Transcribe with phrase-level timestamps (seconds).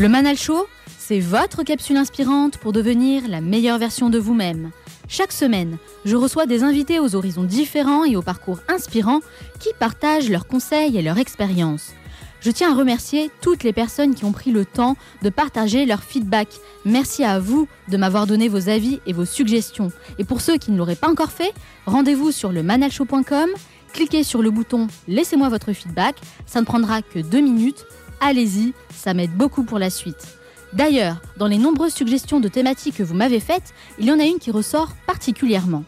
[0.00, 0.66] Le Manal Show,
[0.98, 4.70] c'est votre capsule inspirante pour devenir la meilleure version de vous-même.
[5.08, 9.20] Chaque semaine, je reçois des invités aux horizons différents et aux parcours inspirants
[9.58, 11.92] qui partagent leurs conseils et leurs expériences.
[12.40, 16.02] Je tiens à remercier toutes les personnes qui ont pris le temps de partager leur
[16.02, 16.48] feedback.
[16.86, 19.92] Merci à vous de m'avoir donné vos avis et vos suggestions.
[20.18, 21.52] Et pour ceux qui ne l'auraient pas encore fait,
[21.84, 23.50] rendez-vous sur le manalshow.com,
[23.92, 27.84] cliquez sur le bouton Laissez-moi votre feedback, ça ne prendra que deux minutes
[28.20, 30.38] allez-y, ça m'aide beaucoup pour la suite.
[30.72, 34.24] D'ailleurs, dans les nombreuses suggestions de thématiques que vous m'avez faites, il y en a
[34.24, 35.84] une qui ressort particulièrement.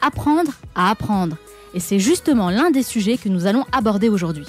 [0.00, 1.36] Apprendre à apprendre.
[1.74, 4.46] Et c'est justement l'un des sujets que nous allons aborder aujourd'hui.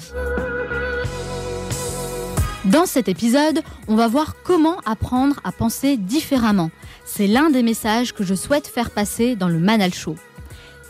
[2.64, 6.70] Dans cet épisode, on va voir comment apprendre à penser différemment.
[7.04, 10.16] C'est l'un des messages que je souhaite faire passer dans le Manal Show.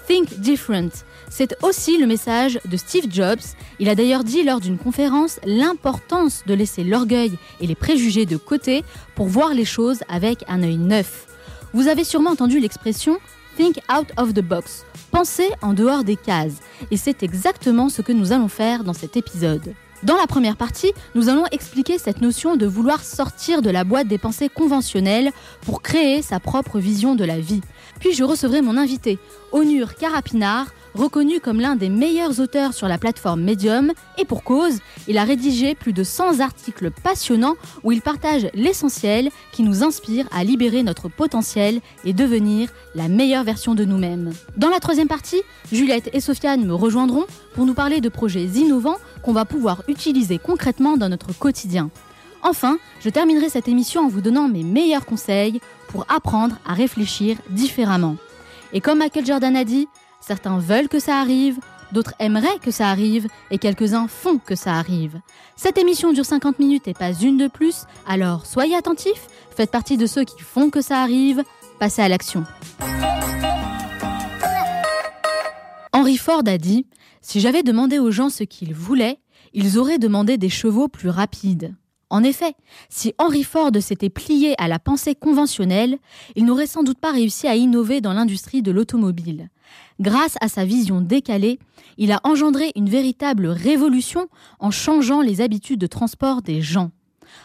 [0.09, 0.89] Think Different,
[1.29, 3.43] c'est aussi le message de Steve Jobs.
[3.79, 8.39] Il a d'ailleurs dit lors d'une conférence l'importance de laisser l'orgueil et les préjugés de
[8.39, 11.27] côté pour voir les choses avec un œil neuf.
[11.75, 13.19] Vous avez sûrement entendu l'expression
[13.59, 16.57] Think out of the box, penser en dehors des cases,
[16.91, 19.75] et c'est exactement ce que nous allons faire dans cet épisode.
[20.05, 24.07] Dans la première partie, nous allons expliquer cette notion de vouloir sortir de la boîte
[24.07, 25.33] des pensées conventionnelles
[25.63, 27.63] pour créer sa propre vision de la vie.
[28.01, 29.19] Puis je recevrai mon invité,
[29.53, 34.79] Onur Karapinar, reconnu comme l'un des meilleurs auteurs sur la plateforme Medium, et pour cause,
[35.07, 40.27] il a rédigé plus de 100 articles passionnants où il partage l'essentiel qui nous inspire
[40.33, 44.33] à libérer notre potentiel et devenir la meilleure version de nous-mêmes.
[44.57, 45.43] Dans la troisième partie,
[45.73, 50.39] Juliette et Sofiane me rejoindront pour nous parler de projets innovants qu'on va pouvoir utiliser
[50.39, 51.91] concrètement dans notre quotidien.
[52.43, 57.37] Enfin, je terminerai cette émission en vous donnant mes meilleurs conseils pour apprendre à réfléchir
[57.51, 58.17] différemment.
[58.73, 59.89] Et comme Michael Jordan a dit,
[60.21, 61.59] Certains veulent que ça arrive,
[61.93, 65.21] d'autres aimeraient que ça arrive, et quelques-uns font que ça arrive.
[65.57, 69.27] Cette émission dure 50 minutes et pas une de plus, alors soyez attentifs,
[69.57, 71.43] faites partie de ceux qui font que ça arrive,
[71.79, 72.45] passez à l'action.
[75.93, 76.87] Henry Ford a dit
[77.23, 79.19] Si j'avais demandé aux gens ce qu'ils voulaient,
[79.55, 81.75] ils auraient demandé des chevaux plus rapides.
[82.11, 82.55] En effet,
[82.89, 85.99] si Henry Ford s'était plié à la pensée conventionnelle,
[86.37, 89.51] il n'aurait sans doute pas réussi à innover dans l'industrie de l'automobile.
[90.01, 91.59] Grâce à sa vision décalée,
[91.99, 96.91] il a engendré une véritable révolution en changeant les habitudes de transport des gens.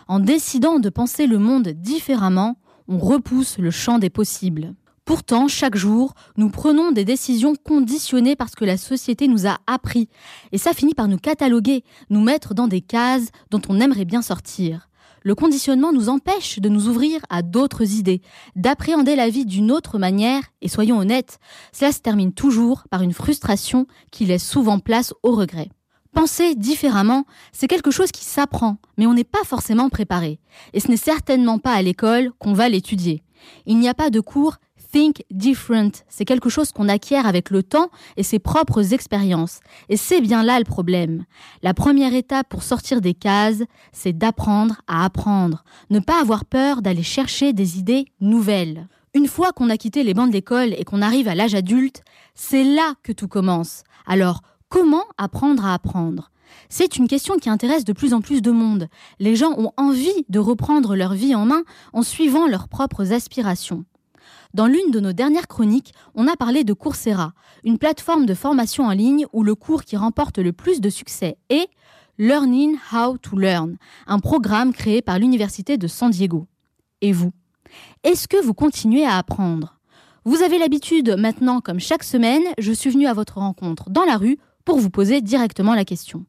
[0.07, 2.55] En décidant de penser le monde différemment,
[2.87, 4.73] on repousse le champ des possibles.
[5.05, 10.07] Pourtant, chaque jour, nous prenons des décisions conditionnées parce que la société nous a appris.
[10.53, 14.21] Et ça finit par nous cataloguer, nous mettre dans des cases dont on aimerait bien
[14.21, 14.87] sortir.
[15.21, 18.21] Le conditionnement nous empêche de nous ouvrir à d'autres idées,
[18.55, 21.39] d'appréhender la vie d'une autre manière, et soyons honnêtes,
[21.73, 25.69] cela se termine toujours par une frustration qui laisse souvent place au regret.
[26.13, 30.39] Penser différemment, c'est quelque chose qui s'apprend, mais on n'est pas forcément préparé.
[30.73, 33.23] Et ce n'est certainement pas à l'école qu'on va l'étudier.
[33.65, 34.57] Il n'y a pas de cours
[34.93, 39.59] Think different, c'est quelque chose qu'on acquiert avec le temps et ses propres expériences.
[39.89, 41.25] Et c'est bien là le problème.
[41.63, 45.63] La première étape pour sortir des cases, c'est d'apprendre à apprendre.
[45.89, 48.87] Ne pas avoir peur d'aller chercher des idées nouvelles.
[49.15, 52.03] Une fois qu'on a quitté les bancs de l'école et qu'on arrive à l'âge adulte,
[52.35, 53.81] c'est là que tout commence.
[54.05, 56.29] Alors, comment apprendre à apprendre?
[56.69, 58.87] C'est une question qui intéresse de plus en plus de monde.
[59.17, 61.63] Les gens ont envie de reprendre leur vie en main
[61.93, 63.85] en suivant leurs propres aspirations.
[64.53, 67.33] Dans l'une de nos dernières chroniques, on a parlé de Coursera,
[67.63, 71.37] une plateforme de formation en ligne où le cours qui remporte le plus de succès
[71.49, 71.67] est
[72.19, 76.45] Learning How to Learn, un programme créé par l'Université de San Diego.
[77.01, 77.31] Et vous?
[78.03, 79.79] Est-ce que vous continuez à apprendre?
[80.23, 84.17] Vous avez l'habitude maintenant, comme chaque semaine, je suis venu à votre rencontre dans la
[84.17, 86.25] rue pour vous poser directement la question.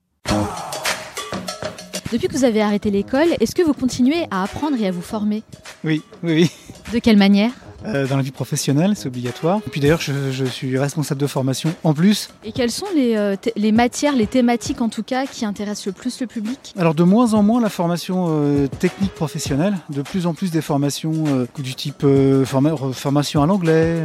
[2.11, 5.03] Depuis que vous avez arrêté l'école, est-ce que vous continuez à apprendre et à vous
[5.03, 5.43] former?
[5.85, 6.51] Oui, oui, oui.
[6.95, 7.53] De quelle manière?
[7.87, 9.61] Euh, dans la vie professionnelle, c'est obligatoire.
[9.67, 12.29] Et puis d'ailleurs, je, je suis responsable de formation en plus.
[12.45, 15.93] Et quelles sont les, euh, les matières, les thématiques en tout cas, qui intéressent le
[15.93, 16.75] plus le public?
[16.79, 20.63] Alors de moins en moins la formation euh, technique professionnelle, de plus en plus des
[20.63, 22.05] formations du type
[22.45, 24.03] forma- formation à l'anglais,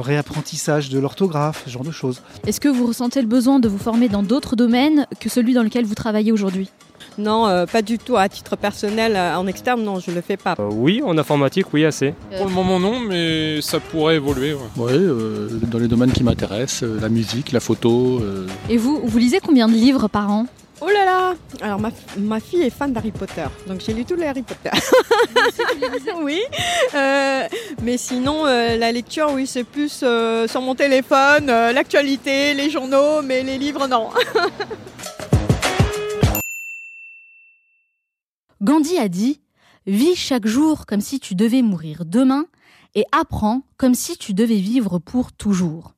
[0.00, 2.22] réapprentissage de l'orthographe, ce genre de choses.
[2.46, 5.62] Est-ce que vous ressentez le besoin de vous former dans d'autres domaines que celui dans
[5.62, 6.70] lequel vous travaillez aujourd'hui?
[7.18, 8.16] Non, euh, pas du tout.
[8.16, 10.54] À titre personnel, euh, en externe, non, je le fais pas.
[10.58, 12.14] Euh, oui, en informatique, oui, assez.
[12.36, 14.54] Pour le moment non, mais ça pourrait évoluer.
[14.54, 14.60] ouais.
[14.76, 18.20] Oui, euh, dans les domaines qui m'intéressent, euh, la musique, la photo.
[18.22, 20.46] euh, Et vous, vous lisez combien de livres par an?
[20.84, 24.16] Oh là là Alors ma, ma fille est fan d'Harry Potter, donc j'ai lu tous
[24.16, 24.76] les Harry Potter.
[26.24, 26.40] oui,
[26.96, 27.42] euh,
[27.84, 32.68] mais sinon euh, la lecture, oui, c'est plus euh, sur mon téléphone, euh, l'actualité, les
[32.68, 34.08] journaux, mais les livres, non.
[38.62, 39.40] Gandhi a dit
[39.86, 42.46] Vis chaque jour comme si tu devais mourir demain
[42.94, 45.94] et apprends comme si tu devais vivre pour toujours.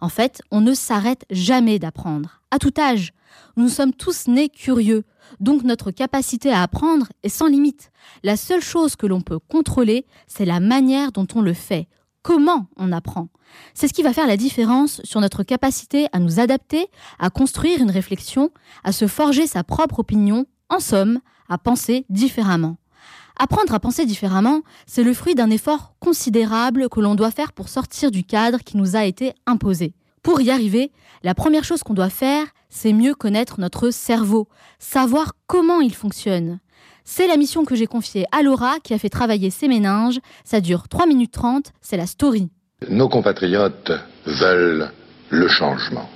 [0.00, 3.12] En fait, on ne s'arrête jamais d'apprendre, à tout âge.
[3.56, 5.04] Nous sommes tous nés curieux,
[5.38, 7.92] donc notre capacité à apprendre est sans limite.
[8.24, 11.86] La seule chose que l'on peut contrôler, c'est la manière dont on le fait,
[12.22, 13.28] comment on apprend?
[13.74, 16.88] C'est ce qui va faire la différence sur notre capacité à nous adapter,
[17.20, 18.50] à construire une réflexion,
[18.82, 21.20] à se forger sa propre opinion, en somme,
[21.52, 22.76] à penser différemment.
[23.38, 27.68] Apprendre à penser différemment, c'est le fruit d'un effort considérable que l'on doit faire pour
[27.68, 29.94] sortir du cadre qui nous a été imposé.
[30.22, 35.32] Pour y arriver, la première chose qu'on doit faire, c'est mieux connaître notre cerveau, savoir
[35.46, 36.60] comment il fonctionne.
[37.04, 40.20] C'est la mission que j'ai confiée à Laura qui a fait travailler ses méninges.
[40.44, 42.50] Ça dure 3 minutes 30, c'est la story.
[42.88, 43.92] Nos compatriotes
[44.26, 44.92] veulent
[45.30, 46.08] le changement.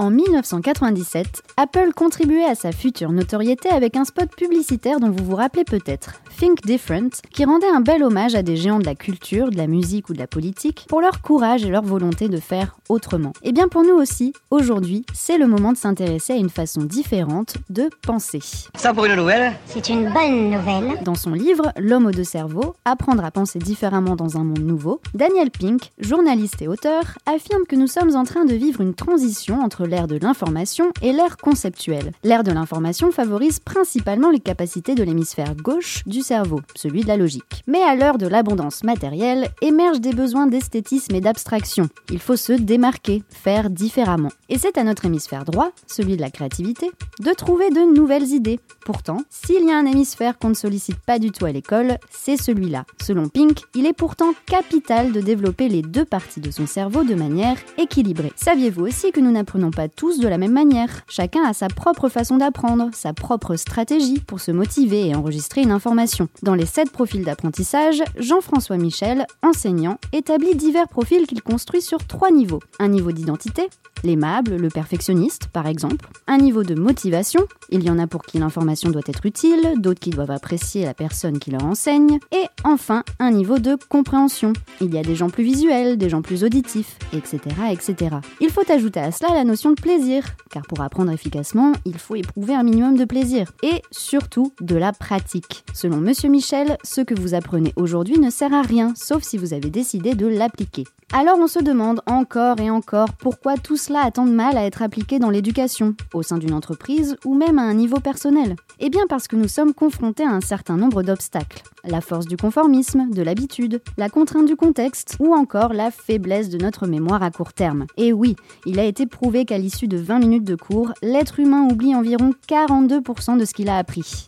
[0.00, 5.34] En 1997, Apple contribuait à sa future notoriété avec un spot publicitaire dont vous vous
[5.34, 9.50] rappelez peut-être, Think Different, qui rendait un bel hommage à des géants de la culture,
[9.50, 12.76] de la musique ou de la politique pour leur courage et leur volonté de faire
[12.88, 13.32] autrement.
[13.42, 17.56] Et bien pour nous aussi, aujourd'hui, c'est le moment de s'intéresser à une façon différente
[17.68, 18.40] de penser.
[18.76, 19.54] Ça pour une nouvelle?
[19.66, 21.02] C'est une bonne nouvelle.
[21.02, 25.00] Dans son livre L'homme aux deux cerveaux, apprendre à penser différemment dans un monde nouveau,
[25.14, 29.60] Daniel Pink, journaliste et auteur, affirme que nous sommes en train de vivre une transition
[29.60, 32.12] entre l'ère de l'information et l'ère conceptuelle.
[32.22, 37.16] L'ère de l'information favorise principalement les capacités de l'hémisphère gauche du cerveau, celui de la
[37.16, 37.64] logique.
[37.66, 41.88] Mais à l'heure de l'abondance matérielle, émergent des besoins d'esthétisme et d'abstraction.
[42.10, 44.30] Il faut se démarquer, faire différemment.
[44.48, 48.60] Et c'est à notre hémisphère droit, celui de la créativité, de trouver de nouvelles idées.
[48.84, 52.36] Pourtant, s'il y a un hémisphère qu'on ne sollicite pas du tout à l'école, c'est
[52.36, 52.84] celui-là.
[53.02, 57.14] Selon Pink, il est pourtant capital de développer les deux parties de son cerveau de
[57.14, 58.32] manière équilibrée.
[58.36, 62.08] Saviez-vous aussi que nous n'apprenons pas tous de la même manière Chacun a sa propre
[62.08, 66.26] façon d'apprendre, sa propre stratégie pour se motiver et enregistrer une information.
[66.42, 72.32] Dans les 7 profils d'apprentissage, Jean-François Michel, enseignant, établit divers profils qu'il construit sur trois
[72.32, 72.58] niveaux.
[72.80, 73.70] Un niveau d'identité,
[74.04, 76.08] l'aimable, le perfectionniste par exemple.
[76.26, 80.00] Un niveau de motivation, il y en a pour qui l'information doit être utile, d'autres
[80.00, 82.18] qui doivent apprécier la personne qui leur enseigne.
[82.32, 84.52] Et enfin, un niveau de compréhension.
[84.80, 87.40] Il y a des gens plus visuels, des gens plus auditifs, etc.
[87.70, 88.16] etc.
[88.40, 92.16] Il faut ajouter à cela la notion de plaisir, car pour apprendre efficacement, il faut
[92.16, 93.52] éprouver un minimum de plaisir.
[93.62, 95.64] Et surtout, de la pratique.
[95.74, 99.54] Selon Monsieur Michel, ce que vous apprenez aujourd'hui ne sert à rien, sauf si vous
[99.54, 100.84] avez décidé de l'appliquer.
[101.10, 104.66] Alors on se demande encore et encore pourquoi tout cela a tant de mal à
[104.66, 108.56] être appliqué dans l'éducation, au sein d'une entreprise ou même à un niveau personnel.
[108.78, 111.62] Eh bien parce que nous sommes confrontés à un certain nombre d'obstacles.
[111.90, 116.58] La force du conformisme, de l'habitude, la contrainte du contexte ou encore la faiblesse de
[116.58, 117.86] notre mémoire à court terme.
[117.96, 121.66] Et oui, il a été prouvé qu'à l'issue de 20 minutes de cours, l'être humain
[121.70, 124.26] oublie environ 42% de ce qu'il a appris.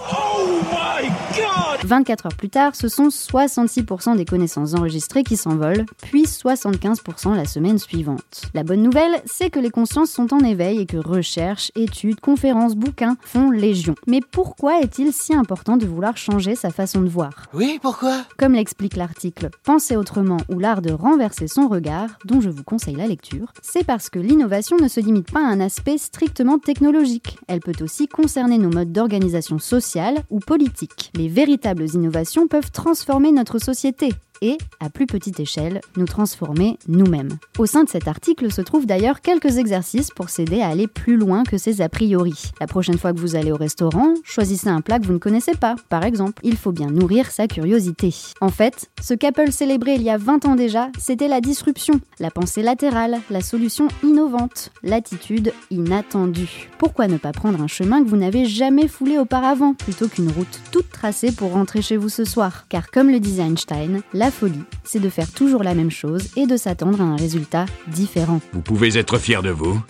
[1.84, 7.46] 24 heures plus tard, ce sont 66% des connaissances enregistrées qui s'envolent, puis 75% la
[7.46, 8.42] semaine suivante.
[8.54, 12.74] La bonne nouvelle, c'est que les consciences sont en éveil et que recherches, études, conférences,
[12.74, 13.94] bouquins font légion.
[14.06, 17.48] Mais pourquoi est-il si important de vouloir changer sa façon de voir?
[17.52, 18.24] Oui, pourquoi?
[18.38, 22.94] Comme l'explique l'article Penser autrement ou l'art de renverser son regard, dont je vous conseille
[22.94, 27.38] la lecture, c'est parce que l'innovation ne se limite pas à un aspect strictement technologique.
[27.48, 31.10] Elle peut aussi concerner nos modes d'organisation sociale ou politique.
[31.16, 34.10] Les véritables innovations peuvent transformer notre société.
[34.42, 37.38] Et, à plus petite échelle, nous transformer nous-mêmes.
[37.58, 41.16] Au sein de cet article se trouvent d'ailleurs quelques exercices pour s'aider à aller plus
[41.16, 42.50] loin que ces a priori.
[42.60, 45.52] La prochaine fois que vous allez au restaurant, choisissez un plat que vous ne connaissez
[45.52, 46.40] pas, par exemple.
[46.42, 48.14] Il faut bien nourrir sa curiosité.
[48.40, 52.30] En fait, ce qu'Apple célébrait il y a 20 ans déjà, c'était la disruption, la
[52.30, 56.70] pensée latérale, la solution innovante, l'attitude inattendue.
[56.78, 60.60] Pourquoi ne pas prendre un chemin que vous n'avez jamais foulé auparavant, plutôt qu'une route
[60.72, 62.66] toute tracée pour rentrer chez vous ce soir?
[62.68, 66.46] Car comme le disait Einstein, la folie, c'est de faire toujours la même chose et
[66.46, 68.40] de s'attendre à un résultat différent.
[68.52, 69.80] Vous pouvez être fier de vous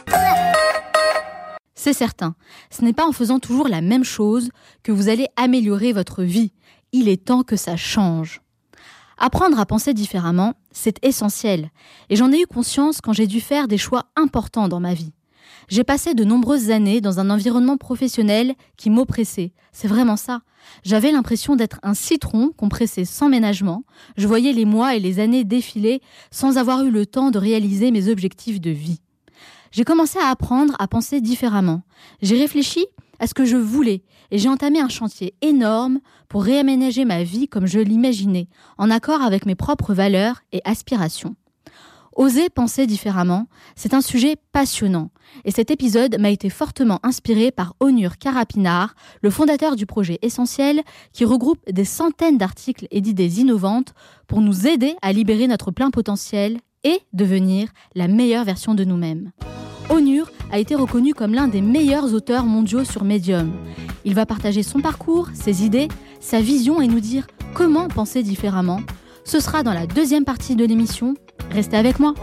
[1.75, 2.35] C'est certain,
[2.70, 4.50] ce n'est pas en faisant toujours la même chose
[4.82, 6.52] que vous allez améliorer votre vie.
[6.92, 8.40] Il est temps que ça change.
[9.18, 11.70] Apprendre à penser différemment, c'est essentiel,
[12.09, 15.12] et j'en ai eu conscience quand j'ai dû faire des choix importants dans ma vie.
[15.71, 19.53] J'ai passé de nombreuses années dans un environnement professionnel qui m'oppressait.
[19.71, 20.41] C'est vraiment ça.
[20.83, 23.85] J'avais l'impression d'être un citron qu'on pressait sans ménagement.
[24.17, 27.93] Je voyais les mois et les années défiler sans avoir eu le temps de réaliser
[27.93, 29.00] mes objectifs de vie.
[29.71, 31.83] J'ai commencé à apprendre à penser différemment.
[32.21, 32.85] J'ai réfléchi
[33.21, 37.47] à ce que je voulais et j'ai entamé un chantier énorme pour réaménager ma vie
[37.47, 41.37] comme je l'imaginais, en accord avec mes propres valeurs et aspirations.
[42.17, 45.11] Oser penser différemment, c'est un sujet passionnant.
[45.45, 50.83] Et cet épisode m'a été fortement inspiré par Onur Karapinar, le fondateur du projet Essentiel,
[51.12, 53.95] qui regroupe des centaines d'articles et d'idées innovantes
[54.26, 59.31] pour nous aider à libérer notre plein potentiel et devenir la meilleure version de nous-mêmes.
[59.88, 63.52] Onur a été reconnu comme l'un des meilleurs auteurs mondiaux sur Medium.
[64.05, 65.88] Il va partager son parcours, ses idées,
[66.21, 68.81] sa vision et nous dire comment penser différemment.
[69.25, 71.14] Ce sera dans la deuxième partie de l'émission
[71.50, 72.14] Restez avec moi.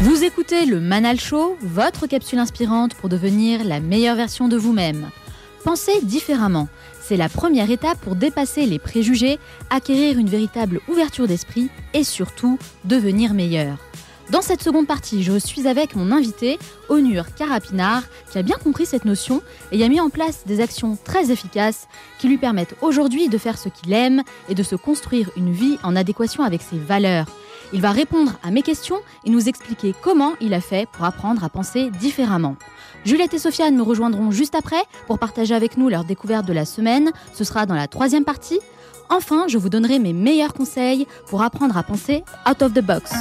[0.00, 5.08] Vous écoutez le Manal Show, votre capsule inspirante pour devenir la meilleure version de vous-même.
[5.64, 6.68] Pensez différemment.
[7.12, 9.38] C'est la première étape pour dépasser les préjugés,
[9.68, 13.76] acquérir une véritable ouverture d'esprit et surtout devenir meilleur.
[14.30, 18.86] Dans cette seconde partie, je suis avec mon invité, Onur Karapinar, qui a bien compris
[18.86, 19.42] cette notion
[19.72, 21.86] et a mis en place des actions très efficaces
[22.18, 25.76] qui lui permettent aujourd'hui de faire ce qu'il aime et de se construire une vie
[25.82, 27.26] en adéquation avec ses valeurs.
[27.72, 31.42] Il va répondre à mes questions et nous expliquer comment il a fait pour apprendre
[31.42, 32.56] à penser différemment.
[33.04, 36.66] Juliette et Sofiane me rejoindront juste après pour partager avec nous leur découverte de la
[36.66, 37.12] semaine.
[37.32, 38.60] Ce sera dans la troisième partie.
[39.08, 43.12] Enfin, je vous donnerai mes meilleurs conseils pour apprendre à penser out of the box.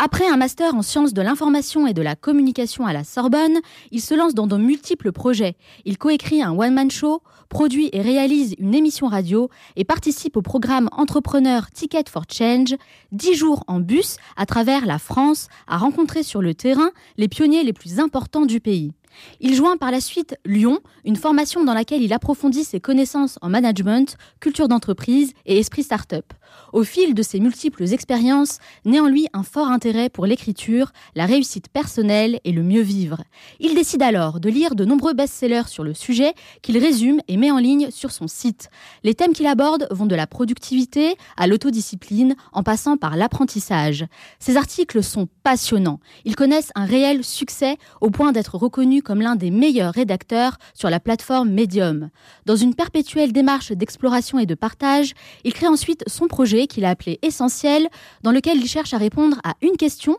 [0.00, 3.58] Après un master en sciences de l'information et de la communication à la Sorbonne,
[3.90, 5.56] il se lance dans de multiples projets.
[5.84, 10.88] Il coécrit un one-man show, produit et réalise une émission radio et participe au programme
[10.92, 12.74] entrepreneur Ticket for Change,
[13.12, 17.64] dix jours en bus à travers la France à rencontrer sur le terrain les pionniers
[17.64, 18.92] les plus importants du pays.
[19.40, 23.48] Il joint par la suite Lyon, une formation dans laquelle il approfondit ses connaissances en
[23.48, 26.32] management, culture d'entreprise et esprit start-up.
[26.72, 31.26] Au fil de ses multiples expériences, naît en lui un fort intérêt pour l'écriture, la
[31.26, 33.22] réussite personnelle et le mieux vivre.
[33.60, 37.50] Il décide alors de lire de nombreux best-sellers sur le sujet qu'il résume et met
[37.50, 38.70] en ligne sur son site.
[39.02, 44.06] Les thèmes qu'il aborde vont de la productivité à l'autodiscipline en passant par l'apprentissage.
[44.38, 46.00] Ses articles sont passionnants.
[46.24, 50.90] Ils connaissent un réel succès au point d'être reconnus comme l'un des meilleurs rédacteurs sur
[50.90, 52.10] la plateforme Medium.
[52.46, 55.14] Dans une perpétuelle démarche d'exploration et de partage,
[55.44, 57.88] il crée ensuite son projet qu'il a appelé Essentiel,
[58.22, 60.18] dans lequel il cherche à répondre à une question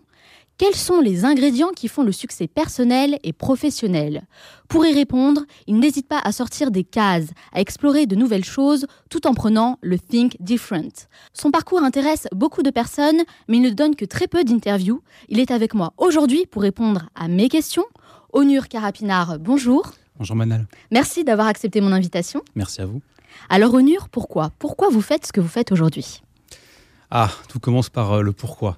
[0.59, 4.27] quels sont les ingrédients qui font le succès personnel et professionnel?
[4.67, 8.85] Pour y répondre, il n'hésite pas à sortir des cases, à explorer de nouvelles choses
[9.09, 11.07] tout en prenant le Think Different.
[11.31, 15.01] Son parcours intéresse beaucoup de personnes, mais il ne donne que très peu d'interviews.
[15.29, 17.85] Il est avec moi aujourd'hui pour répondre à mes questions.
[18.31, 19.93] Onur Karapinar, bonjour.
[20.17, 20.67] Bonjour Manal.
[20.91, 22.43] Merci d'avoir accepté mon invitation.
[22.55, 23.01] Merci à vous.
[23.49, 24.51] Alors Onur, pourquoi?
[24.59, 26.21] Pourquoi vous faites ce que vous faites aujourd'hui?
[27.09, 28.77] Ah, tout commence par euh, le pourquoi.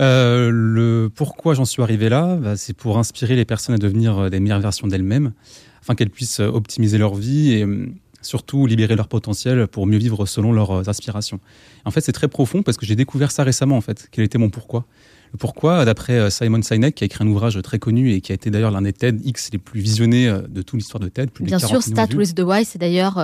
[0.00, 4.18] Euh, le pourquoi j'en suis arrivé là, bah, c'est pour inspirer les personnes à devenir
[4.18, 5.32] euh, des meilleures versions d'elles-mêmes,
[5.80, 7.86] afin qu'elles puissent optimiser leur vie et euh,
[8.22, 11.38] surtout libérer leur potentiel pour mieux vivre selon leurs aspirations.
[11.84, 14.38] En fait, c'est très profond parce que j'ai découvert ça récemment, en fait, quel était
[14.38, 14.84] mon pourquoi.
[15.32, 18.34] Le pourquoi, d'après Simon Sinek, qui a écrit un ouvrage très connu et qui a
[18.34, 21.30] été d'ailleurs l'un des TEDx les plus visionnés de toute l'histoire de TED.
[21.30, 23.18] Plus Bien sûr, Start with the Why, c'est d'ailleurs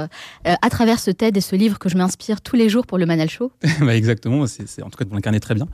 [0.46, 2.98] euh, à travers ce TED et ce livre que je m'inspire tous les jours pour
[2.98, 3.52] le Manal Show.
[3.80, 5.66] bah exactement, c'est, en tout cas, vous l'incarnez très bien.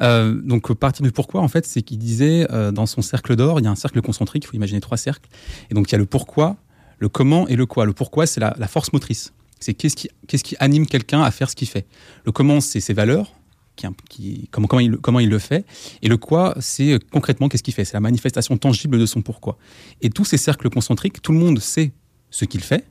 [0.00, 3.60] Euh, donc, partir du pourquoi, en fait, c'est qu'il disait euh, dans son cercle d'or,
[3.60, 5.28] il y a un cercle concentrique, il faut imaginer trois cercles.
[5.70, 6.56] Et donc, il y a le pourquoi,
[6.98, 7.84] le comment et le quoi.
[7.84, 9.32] Le pourquoi, c'est la, la force motrice.
[9.60, 11.86] C'est qu'est-ce qui, qu'est-ce qui anime quelqu'un à faire ce qu'il fait.
[12.24, 13.32] Le comment, c'est ses valeurs,
[13.82, 15.64] qui, qui, comment, comment, il, comment il le fait.
[16.02, 17.84] Et le quoi, c'est concrètement qu'est-ce qu'il fait?
[17.84, 19.58] C'est la manifestation tangible de son pourquoi.
[20.00, 21.92] Et tous ces cercles concentriques, tout le monde sait
[22.30, 22.86] ce qu'il fait.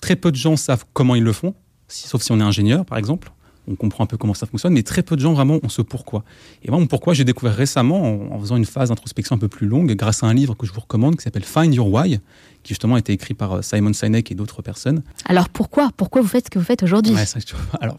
[0.00, 1.54] Très peu de gens savent comment ils le font,
[1.88, 3.32] sauf si on est ingénieur, par exemple
[3.66, 5.82] on comprend un peu comment ça fonctionne, mais très peu de gens vraiment ont ce
[5.82, 6.24] pourquoi.
[6.62, 9.66] Et moi, mon pourquoi, j'ai découvert récemment en, faisant une phase d'introspection un peu plus
[9.66, 12.18] longue, grâce à un livre que je vous recommande qui s'appelle Find Your Why,
[12.62, 15.02] qui justement a été écrit par euh, Simon Sinek et d'autres personnes.
[15.24, 15.90] Alors pourquoi?
[15.96, 17.14] Pourquoi vous faites ce que vous faites aujourd'hui?
[17.80, 17.98] Alors,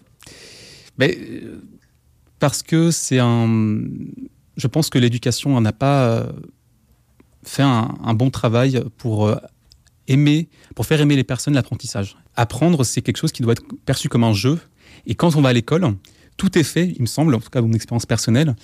[0.98, 1.62] mais, euh,
[2.40, 3.48] parce que c'est un.
[4.58, 6.32] Je pense que l'éducation n'a pas euh,
[7.44, 9.36] fait un, bon travail pour
[10.08, 12.16] aimer, pour faire aimer les personnes l'apprentissage.
[12.36, 14.60] Apprendre, c'est quelque chose qui doit être perçu comme un jeu
[15.06, 15.96] et quand on va à l'école,
[16.38, 18.56] tout est fait, il me semble, en tout cas mon expérience personnelle,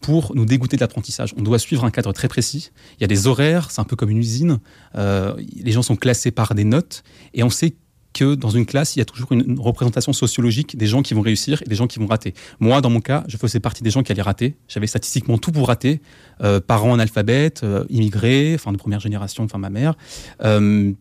[0.00, 1.34] pour nous dégoûter de l'apprentissage.
[1.36, 2.70] On doit suivre un cadre très précis.
[2.98, 4.58] Il y a des horaires, c'est un peu comme une usine.
[4.96, 7.02] Euh, les gens sont classés par des notes
[7.34, 7.74] et on sait
[8.12, 11.20] que dans une classe, il y a toujours une représentation sociologique des gens qui vont
[11.20, 12.34] réussir et des gens qui vont rater.
[12.58, 14.56] Moi, dans mon cas, je faisais partie des gens qui allaient rater.
[14.68, 16.00] J'avais statistiquement tout pour rater.
[16.42, 19.94] Euh, parents analphabètes, euh, immigrés, enfin de première génération, enfin ma mère,
[20.42, 20.92] euh,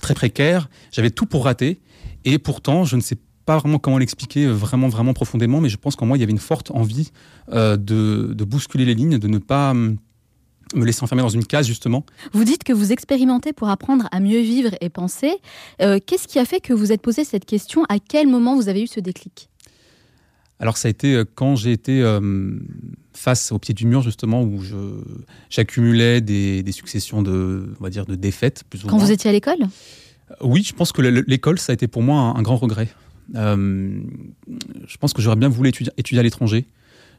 [0.00, 0.68] très précaire.
[0.92, 1.80] J'avais tout pour rater.
[2.24, 5.96] Et pourtant, je ne sais pas vraiment comment l'expliquer vraiment, vraiment profondément, mais je pense
[5.96, 7.12] qu'en moi, il y avait une forte envie
[7.50, 9.96] de, bousculer les lignes, de ne pas hum,
[10.74, 12.04] me laisser enfermer dans une case, justement.
[12.32, 15.32] Vous dites que vous expérimentez pour apprendre à mieux vivre et penser.
[15.82, 17.84] Euh, qu'est-ce qui a fait que vous êtes posé cette question?
[17.88, 19.48] À quel moment vous avez eu ce déclic?
[20.60, 22.02] Alors ça a été quand j'ai été
[23.12, 24.60] face au pied du mur justement où
[25.50, 29.68] j'accumulais des, successions de on va dire de défaites plus Quand vous étiez à l'école?
[30.40, 32.88] Oui, je pense que l'école ça a été pour moi un grand regret.
[33.34, 34.00] Euh,
[34.86, 36.66] je pense que j'aurais bien voulu étudier, étudier à l'étranger.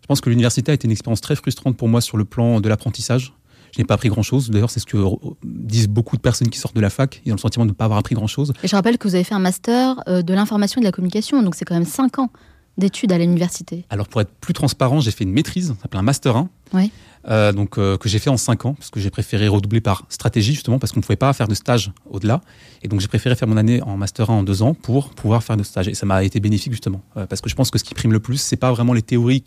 [0.01, 2.62] Je pense que l'université a été une expérience très frustrante pour moi sur le plan
[2.62, 3.34] de l'apprentissage.
[3.73, 4.49] Je n'ai pas appris grand-chose.
[4.49, 4.97] D'ailleurs, c'est ce que
[5.43, 7.21] disent beaucoup de personnes qui sortent de la fac.
[7.25, 8.53] Ils ont le sentiment de ne pas avoir appris grand-chose.
[8.63, 10.91] Et je rappelle que vous avez fait un master euh, de l'information et de la
[10.91, 12.29] communication, donc c'est quand même 5 ans
[12.77, 13.85] d'études à l'université.
[13.89, 16.49] Alors, pour être plus transparent, j'ai fait une maîtrise, ça s'appelle un master 1.
[16.73, 16.91] Oui.
[17.27, 20.05] Euh, donc, euh, que j'ai fait en 5 ans, parce que j'ai préféré redoubler par
[20.09, 22.41] stratégie, justement, parce qu'on ne pouvait pas faire de stage au-delà.
[22.81, 25.43] Et donc, j'ai préféré faire mon année en Master 1 en 2 ans pour pouvoir
[25.43, 25.88] faire de stage.
[25.89, 28.13] Et ça m'a été bénéfique, justement, euh, parce que je pense que ce qui prime
[28.13, 29.43] le plus, c'est pas vraiment les théories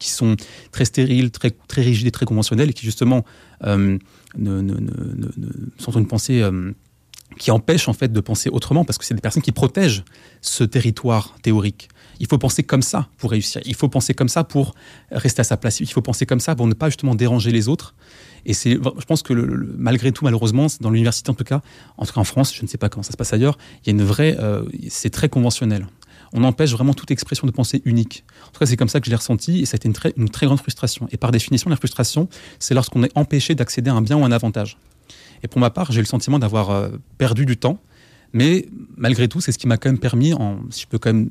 [0.00, 0.34] qui sont
[0.72, 3.24] très stériles, très, très rigides et très conventionnelles, et qui, justement,
[3.64, 3.98] ne,
[4.36, 5.28] ne, ne,
[5.78, 6.42] sont une pensée
[7.38, 10.04] qui empêche en fait de penser autrement parce que c'est des personnes qui protègent
[10.40, 11.88] ce territoire théorique.
[12.18, 13.62] Il faut penser comme ça pour réussir.
[13.64, 14.74] Il faut penser comme ça pour
[15.10, 15.80] rester à sa place.
[15.80, 17.94] Il faut penser comme ça pour ne pas justement déranger les autres.
[18.44, 19.32] Et c'est, je pense que
[19.78, 21.62] malgré tout, malheureusement, dans l'université en tout cas,
[21.96, 23.86] en tout cas en France, je ne sais pas comment ça se passe ailleurs, il
[23.86, 25.86] y a une vraie, euh, c'est très conventionnel.
[26.32, 28.24] On empêche vraiment toute expression de pensée unique.
[28.48, 30.28] En tout cas, c'est comme ça que je l'ai ressenti et ça a été une
[30.30, 31.08] très, grande frustration.
[31.10, 34.32] Et par définition, la frustration, c'est lorsqu'on est empêché d'accéder à un bien ou un
[34.32, 34.78] avantage.
[35.42, 37.78] Et pour ma part, j'ai le sentiment d'avoir euh, perdu du temps.
[38.32, 41.12] Mais malgré tout, c'est ce qui m'a quand même permis, en, si je peux quand
[41.12, 41.30] même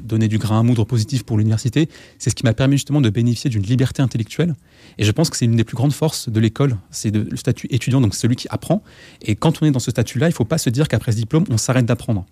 [0.00, 3.10] donner du grain à moudre positif pour l'université, c'est ce qui m'a permis justement de
[3.10, 4.54] bénéficier d'une liberté intellectuelle.
[4.98, 7.68] Et je pense que c'est une des plus grandes forces de l'école, c'est le statut
[7.70, 8.82] étudiant, donc celui qui apprend.
[9.20, 11.18] Et quand on est dans ce statut-là, il ne faut pas se dire qu'après ce
[11.18, 12.26] diplôme, on s'arrête d'apprendre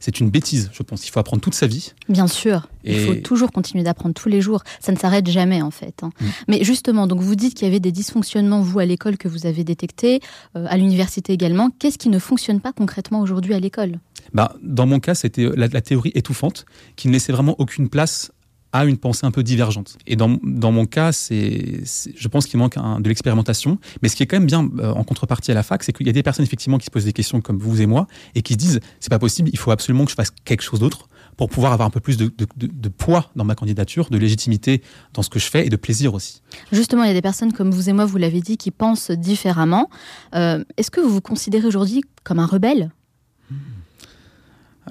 [0.00, 1.06] c'est une bêtise, je pense.
[1.06, 1.92] Il faut apprendre toute sa vie.
[2.08, 2.68] Bien sûr.
[2.84, 4.62] Il faut toujours continuer d'apprendre tous les jours.
[4.80, 6.02] Ça ne s'arrête jamais, en fait.
[6.02, 6.10] Hein.
[6.20, 6.24] Mm.
[6.48, 9.46] Mais justement, donc vous dites qu'il y avait des dysfonctionnements, vous, à l'école, que vous
[9.46, 10.20] avez détectés,
[10.56, 11.70] euh, à l'université également.
[11.78, 13.98] Qu'est-ce qui ne fonctionne pas concrètement aujourd'hui à l'école?
[14.32, 18.30] Bah, Dans mon cas, c'était la, la, théorie étouffante qui ne laissait vraiment aucune place
[18.78, 19.96] a une pensée un peu divergente.
[20.06, 21.80] Et dans, dans mon cas, c'est,
[22.16, 23.78] je pense qu'il manque de l'expérimentation.
[24.02, 26.06] Mais ce qui est quand même bien euh, en contrepartie à la fac, c'est qu'il
[26.06, 28.42] y a des personnes effectivement qui se posent des questions comme vous et moi et
[28.42, 31.08] qui se disent c'est pas possible, il faut absolument que je fasse quelque chose d'autre
[31.36, 34.82] pour pouvoir avoir un peu plus de, de, de, poids dans ma candidature, de légitimité
[35.12, 36.40] dans ce que je fais et de plaisir aussi.
[36.72, 39.10] Justement, il y a des personnes comme vous et moi, vous l'avez dit, qui pensent
[39.10, 39.90] différemment.
[40.34, 42.90] Euh, est-ce que vous vous considérez aujourd'hui comme un rebelle?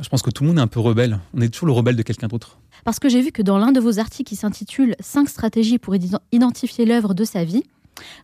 [0.01, 1.19] Je pense que tout le monde est un peu rebelle.
[1.33, 2.59] On est toujours le rebelle de quelqu'un d'autre.
[2.83, 5.95] Parce que j'ai vu que dans l'un de vos articles qui s'intitule 5 stratégies pour
[6.31, 7.63] identifier l'œuvre de sa vie,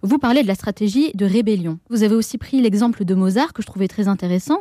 [0.02, 1.80] vous parlez de la stratégie de rébellion.
[1.90, 4.60] Vous avez aussi pris l'exemple de Mozart, que je trouvais très intéressant,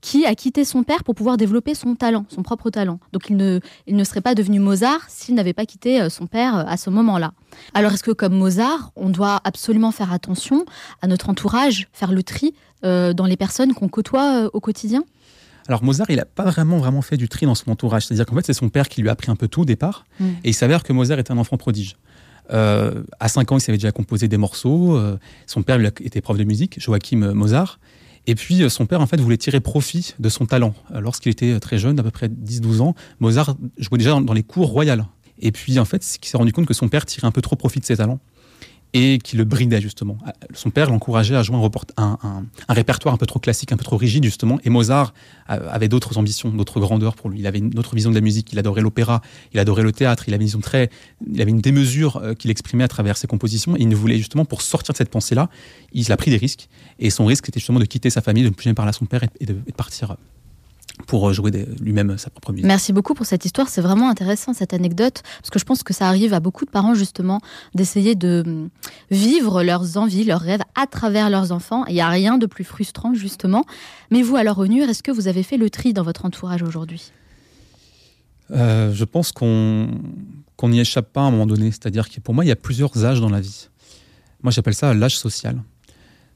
[0.00, 3.00] qui a quitté son père pour pouvoir développer son talent, son propre talent.
[3.12, 6.26] Donc il ne, il ne serait pas devenu Mozart s'il n'avait pas quitté euh, son
[6.26, 7.32] père euh, à ce moment-là.
[7.74, 10.64] Alors est-ce que comme Mozart, on doit absolument faire attention
[11.00, 15.04] à notre entourage, faire le tri euh, dans les personnes qu'on côtoie au quotidien?
[15.68, 18.06] Alors Mozart, il n'a pas vraiment vraiment fait du tri dans son entourage.
[18.06, 20.04] C'est-à-dire qu'en fait, c'est son père qui lui a appris un peu tout au départ.
[20.20, 20.24] Mm.
[20.44, 21.96] Et il s'avère que Mozart est un enfant prodige.
[22.52, 24.96] Euh, à 5 ans, il savait déjà composer des morceaux.
[24.96, 27.78] Euh, son père lui était prof de musique, Joachim Mozart.
[28.26, 30.74] Et puis, euh, son père, en fait, voulait tirer profit de son talent.
[30.90, 34.68] Lorsqu'il était très jeune, à peu près 10-12 ans, Mozart jouait déjà dans, les cours
[34.68, 35.06] royales.
[35.38, 37.56] Et puis, en fait, il s'est rendu compte que son père tirait un peu trop
[37.56, 38.20] profit de ses talents.
[38.94, 40.18] Et qui le bridait justement.
[40.54, 41.56] Son père l'encourageait à jouer
[41.96, 45.14] un, un, répertoire un peu trop classique, un peu trop rigide justement, et Mozart
[45.46, 47.40] avait d'autres ambitions, d'autres grandeurs pour lui.
[47.40, 50.24] Il avait une autre vision de la musique, il adorait l'opéra, il adorait le théâtre,
[50.28, 50.90] il avait une très,
[51.26, 54.18] il avait une démesure euh, qu'il exprimait à travers ses compositions, et il ne voulait
[54.18, 55.48] justement, pour sortir de cette pensée-là,
[55.92, 58.48] il a pris des risques, et son risque était justement de quitter sa famille, de
[58.48, 60.16] ne plus jamais parler à son père et de, de partir
[61.06, 61.50] pour jouer
[61.80, 62.66] lui-même sa propre musique.
[62.66, 63.68] Merci beaucoup pour cette histoire.
[63.68, 66.70] C'est vraiment intéressant cette anecdote parce que je pense que ça arrive à beaucoup de
[66.70, 67.40] parents justement
[67.74, 68.68] d'essayer de hum,
[69.10, 71.84] vivre leurs envies, leurs rêves à travers leurs enfants.
[71.86, 73.64] Il n'y a rien de plus frustrant justement.
[74.10, 77.12] Mais vous, alors Onur, est-ce que vous avez fait le tri dans votre entourage aujourd'hui?
[78.50, 79.88] Euh, Je pense qu'on
[80.56, 81.70] qu'on n'y échappe pas à un moment donné.
[81.72, 83.68] C'est-à-dire que pour moi, il y a plusieurs âges dans la vie.
[84.42, 85.60] Moi, j'appelle ça l'âge social.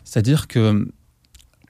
[0.02, 0.88] C'est-à-dire que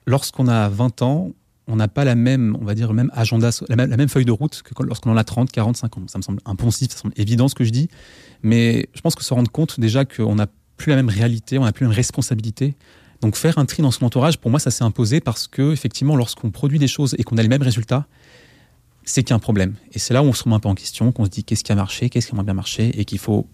[0.07, 1.31] lorsqu'on a 20 ans,
[1.67, 4.61] on n'a pas la même, on va dire, même agenda, la même, feuille de route
[4.63, 6.09] que lorsqu'on en a 30, 40, 50.
[6.09, 7.89] Ça me semble impensif, ça me semble évident ce que je dis,
[8.41, 11.65] mais je pense que se rendre compte déjà qu'on n'a plus la même réalité, on
[11.65, 12.75] n'a plus la même responsabilité.
[13.21, 16.15] Donc faire un tri dans son entourage, pour moi, ça s'est imposé parce que effectivement,
[16.15, 18.05] lorsqu'on produit des choses et qu'on a les mêmes résultats,
[19.03, 19.75] c'est qu'il y a un problème.
[19.93, 21.63] Et c'est là où on se remet un peu en question, qu'on se dit qu'est-ce
[21.63, 23.47] qui a marché, qu'est-ce qui a moins bien marché, et qu'il faut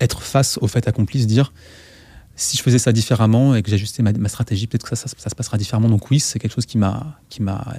[0.00, 1.52] être face au fait accompli, se dire
[2.40, 5.34] si je faisais ça différemment et que j'ajustais ma, stratégie, peut-être que ça, ça, se
[5.34, 5.88] passera différemment.
[5.88, 7.76] Donc oui, c'est quelque chose qui m'a, qui m'a,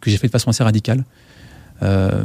[0.00, 1.04] que j'ai fait de façon assez radicale.
[1.82, 2.24] Euh,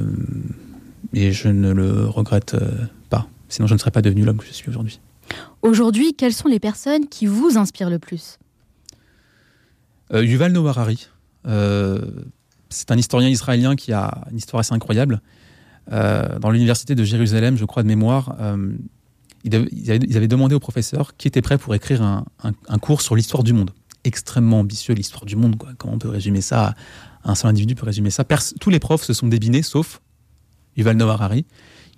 [1.13, 3.27] et je ne le regrette euh, pas.
[3.47, 4.99] Sinon, je ne serais pas devenu l'homme que je suis aujourd'hui.
[5.61, 8.39] Aujourd'hui, quelles sont les personnes qui vous inspirent le plus?
[10.13, 11.07] Euh, Yuval Noah Harari.
[12.69, 15.21] c'est un historien israélien qui a une histoire assez incroyable.
[15.89, 18.35] dans l'université de Jérusalem, je crois de mémoire,
[19.43, 22.23] ils avaient, demandé au professeur qui était prêt pour écrire un,
[22.79, 23.71] cours sur l'histoire du monde.
[24.03, 25.55] Extrêmement ambitieux, l'histoire du monde.
[25.77, 26.73] Comment on peut résumer ça?
[27.23, 28.23] Un seul individu peut résumer ça.
[28.59, 30.01] tous les profs se sont débinés, sauf
[30.77, 31.45] Yuval Noah Harari.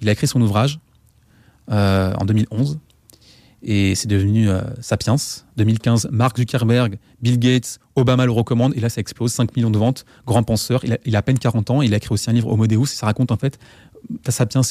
[0.02, 0.80] Il a écrit son ouvrage
[1.70, 2.80] euh, en 2011
[3.64, 5.16] et c'est devenu euh, Sapiens.
[5.58, 9.78] 2015, Mark Zuckerberg, Bill Gates, Obama le recommande et là ça explose, 5 millions de
[9.78, 10.84] ventes, grand penseur.
[10.84, 12.66] Il a, il a à peine 40 ans, il a écrit aussi un livre Homo
[12.66, 13.60] Deus et ça raconte en fait
[14.30, 14.62] Sapiens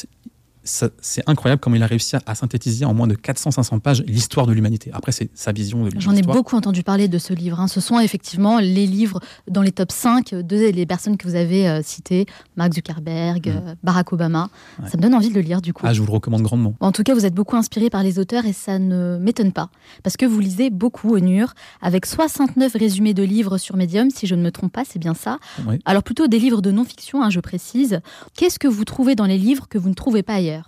[0.63, 4.53] c'est incroyable comment il a réussi à, synthétiser en moins de 400-500 pages l'histoire de
[4.53, 4.91] l'humanité.
[4.93, 7.59] Après, c'est sa vision de J'en ai beaucoup entendu parler de ce livre.
[7.59, 7.67] Hein.
[7.67, 11.67] Ce sont effectivement les livres dans les top 5 de les personnes que vous avez
[11.67, 13.51] euh, citées, Mark Zuckerberg, mm.
[13.51, 14.49] euh, Barack Obama.
[14.87, 15.83] Ça me donne envie de le lire du coup.
[15.85, 16.75] Ah, je vous le recommande grandement.
[16.79, 19.69] En tout cas, vous êtes beaucoup inspiré par les auteurs et ça ne m'étonne pas.
[20.03, 24.35] Parce que vous lisez beaucoup Onur, avec 69 résumés de livres sur Medium, si je
[24.35, 25.39] ne me trompe pas, c'est bien ça.
[25.85, 28.01] Alors plutôt des livres de non-fiction, hein, je précise.
[28.35, 30.60] Qu'est-ce que vous trouvez dans les livres que vous ne trouvez pas ailleurs?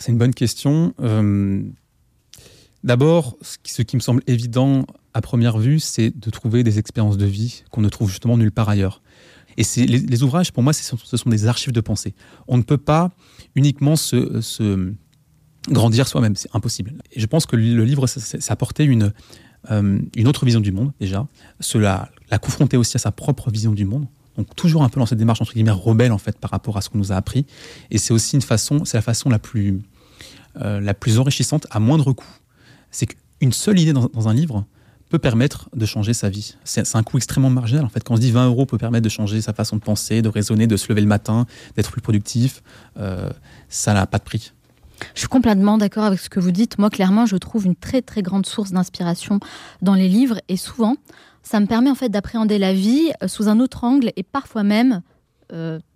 [0.00, 0.94] C'est une bonne question.
[1.00, 1.62] Euh,
[2.82, 7.26] d'abord, ce qui me semble évident à première vue, c'est de trouver des expériences de
[7.26, 9.02] vie qu'on ne trouve justement nulle part ailleurs.
[9.56, 12.14] Et les, les, ouvrages, pour moi, ce sont des archives de pensée.
[12.48, 13.10] On ne peut pas
[13.54, 14.94] uniquement se,
[15.68, 16.94] grandir soi-même, c'est impossible.
[17.12, 18.56] Et je pense que le livre, ça,
[19.70, 21.26] euh, une autre vision du monde, déjà.
[21.58, 24.06] Cela la confronter aussi à sa propre vision du monde.
[24.40, 26.80] Donc toujours un peu dans cette démarche entre guillemets rebelle en fait par rapport à
[26.80, 27.44] ce qu'on nous a appris.
[27.90, 29.80] Et c'est aussi une façon, c'est la façon la plus
[30.62, 32.24] euh, la plus enrichissante à moindre coût.
[32.90, 34.64] C'est qu'une seule idée dans, un livre
[35.10, 36.56] peut permettre de changer sa vie.
[36.64, 37.84] C'est un coût extrêmement marginal.
[37.84, 39.82] En fait, quand on se dit 20 euros peut permettre de changer sa façon de
[39.82, 42.62] penser, de raisonner, de se lever le matin, d'être plus productif,
[42.96, 43.28] euh,
[43.68, 44.52] ça n'a pas de prix.
[45.14, 46.78] Je suis complètement d'accord avec ce que vous dites.
[46.78, 49.38] Moi, clairement, je trouve une très très grande source d'inspiration
[49.82, 50.96] dans les livres et souvent,
[51.42, 54.62] ça me permet en fait d'appréhender la vie euh, sous un autre angle et parfois
[54.62, 55.02] même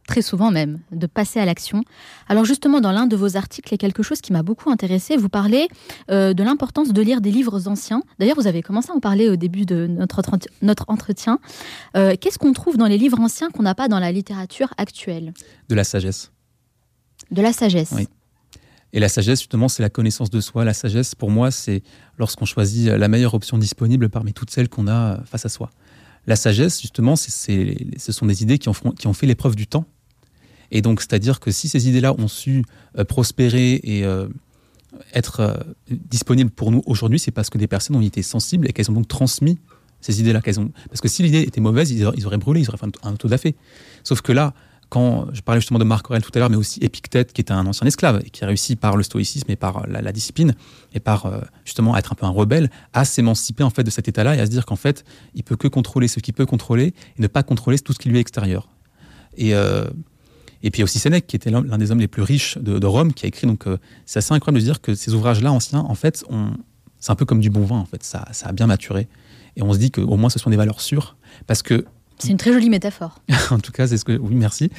[0.06, 1.82] très souvent même, de passer à l'action.
[2.28, 4.70] Alors justement, dans l'un de vos articles, il y a quelque chose qui m'a beaucoup
[4.70, 5.16] intéressé.
[5.16, 5.68] Vous parlez
[6.10, 8.02] euh, de l'importance de lire des livres anciens.
[8.18, 10.22] D'ailleurs, vous avez commencé à en parler au début de notre,
[10.62, 11.38] notre entretien.
[11.96, 15.32] Euh, qu'est-ce qu'on trouve dans les livres anciens qu'on n'a pas dans la littérature actuelle?
[15.68, 16.30] De la sagesse.
[17.30, 17.92] De la sagesse.
[17.96, 18.08] Oui.
[18.94, 20.64] Et la sagesse, justement, c'est la connaissance de soi.
[20.64, 21.82] La sagesse, pour moi, c'est
[22.16, 25.70] lorsqu'on choisit la meilleure option disponible parmi toutes celles qu'on a face à soi.
[26.26, 29.84] La sagesse, justement, ce sont des idées qui ont, fait l'épreuve du temps
[30.70, 32.64] et donc, c'est-à-dire que si ces idées-là ont su
[32.98, 34.26] euh, prospérer et euh,
[35.14, 35.54] être euh,
[35.88, 38.94] disponibles pour nous aujourd'hui, c'est parce que des personnes ont été sensibles et qu'elles ont
[38.94, 39.58] donc transmis
[40.00, 40.40] ces idées-là.
[40.58, 40.70] Ont...
[40.88, 43.52] Parce que si l'idée était mauvaise, ils auraient, brûlé, ils auraient fait un, taux d'affaire.
[44.02, 44.52] Sauf que là,
[44.94, 47.52] quand je parlais justement de Marc Aurèle tout à l'heure, mais aussi Épictète, qui était
[47.52, 50.54] un ancien esclave et qui a réussi par le stoïcisme et par la, discipline
[50.92, 51.30] et par
[51.64, 54.46] justement être un peu un rebelle, à s'émanciper en fait de cet état-là et à
[54.46, 55.04] se dire qu'en fait,
[55.34, 58.08] il peut que contrôler ce qu'il peut contrôler et ne pas contrôler tout ce qui
[58.08, 58.68] lui est extérieur.
[59.36, 59.52] Et
[60.64, 63.26] et puis aussi Sénèque, qui était l'un des hommes les plus riches de, Rome, qui
[63.26, 63.46] a écrit.
[63.46, 63.76] Donc, euh,
[64.06, 66.24] c'est assez incroyable de dire que ces ouvrages-là anciens, en fait,
[66.98, 67.76] c'est un peu comme du bon vin.
[67.76, 69.06] En fait, ça, ça a bien maturé.
[69.56, 71.84] Et on se dit qu'au moins, ce sont des valeurs sûres, parce que
[72.18, 73.20] c'est une très jolie métaphore.
[73.50, 74.16] en tout cas, c'est ce que.
[74.16, 74.70] Oui, merci.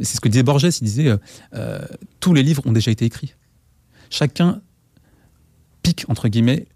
[0.00, 0.64] C'est ce que disait Borges.
[0.80, 1.16] Il disait euh,
[1.54, 1.80] euh,
[2.18, 3.34] tous les livres ont déjà été écrits.
[4.10, 4.60] Chacun
[5.82, 6.66] pique, entre guillemets,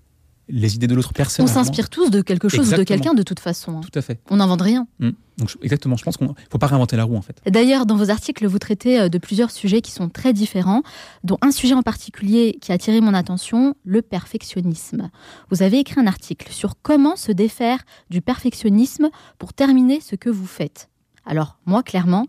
[0.49, 1.45] les idées de l'autre personne.
[1.45, 3.79] On s'inspire tous de quelque chose ou de quelqu'un de toute façon.
[3.79, 3.81] hein.
[3.81, 4.21] Tout à fait.
[4.31, 4.87] On n'invente rien.
[4.99, 5.11] Mm.
[5.39, 7.41] Donc, je- exactement, je pense qu'on ne faut pas réinventer la roue, en fait.
[7.47, 10.83] D'ailleurs, dans vos articles, vous traitez euh, de plusieurs sujets qui sont très différents,
[11.25, 15.11] dont un sujet en particulier qui a attiré mon attention, le perfectionnisme.
[15.51, 17.79] Vous avez écrit un article sur comment se défaire
[18.11, 20.89] du perfectionnisme pour terminer ce que vous faites.
[21.25, 22.27] Alors, moi, clairement,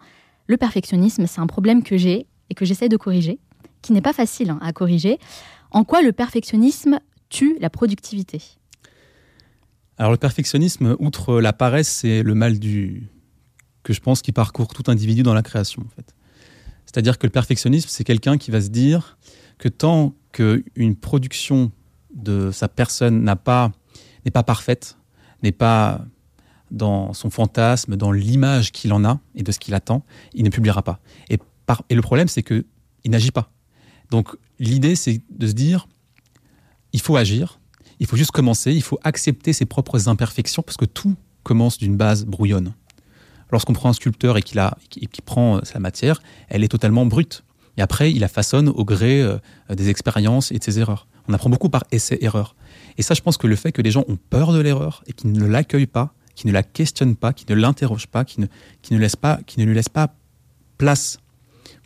[0.48, 3.40] le perfectionnisme, c'est un problème que j'ai et que j'essaie de corriger,
[3.82, 5.20] qui n'est pas facile hein, à corriger.
[5.72, 7.00] En quoi le perfectionnisme
[7.60, 8.42] la productivité
[9.98, 13.10] Alors, le perfectionnisme, outre la paresse, c'est le mal du
[13.84, 16.16] que je pense qui parcourt tout individu dans la création, en fait.
[16.86, 19.18] C'est-à-dire que le perfectionnisme, c'est quelqu'un qui va se dire
[19.60, 21.72] que tant qu'une production
[22.14, 23.72] de sa personne n'est pas
[24.44, 24.98] parfaite,
[25.44, 26.04] n'est pas
[26.72, 30.50] dans son fantasme, dans l'image qu'il en a et de ce qu'il attend, il ne
[30.50, 31.00] publiera pas.
[31.30, 31.38] Et,
[31.90, 32.66] et le problème, c'est que
[33.04, 33.52] il n'agit pas.
[34.10, 35.88] Donc l'idée, c'est de se dire,
[37.06, 37.60] faut agir,
[38.00, 41.96] il faut juste commencer, il faut accepter ses propres imperfections, parce que tout commence d'une
[41.96, 42.74] base brouillonne.
[43.52, 47.44] Lorsqu'on prend un sculpteur et qu'il qu'il prend euh, sa matière, elle est totalement brute.
[47.78, 49.38] Et après, il la façonne au gré euh,
[49.70, 51.08] des expériences et de ses erreurs.
[51.28, 52.56] On apprend beaucoup par essai-erreur.
[52.98, 55.14] Et ça, je pense que le fait que les gens ont peur de l'erreur et
[55.14, 59.08] qu'ils ne l'accueillent pas, qu'ils ne la questionnent pas, qu'ils ne l'interrogent pas, qu'ils ne,
[59.16, 60.16] pas, qu'ils ne lui laissent pas
[60.78, 61.20] place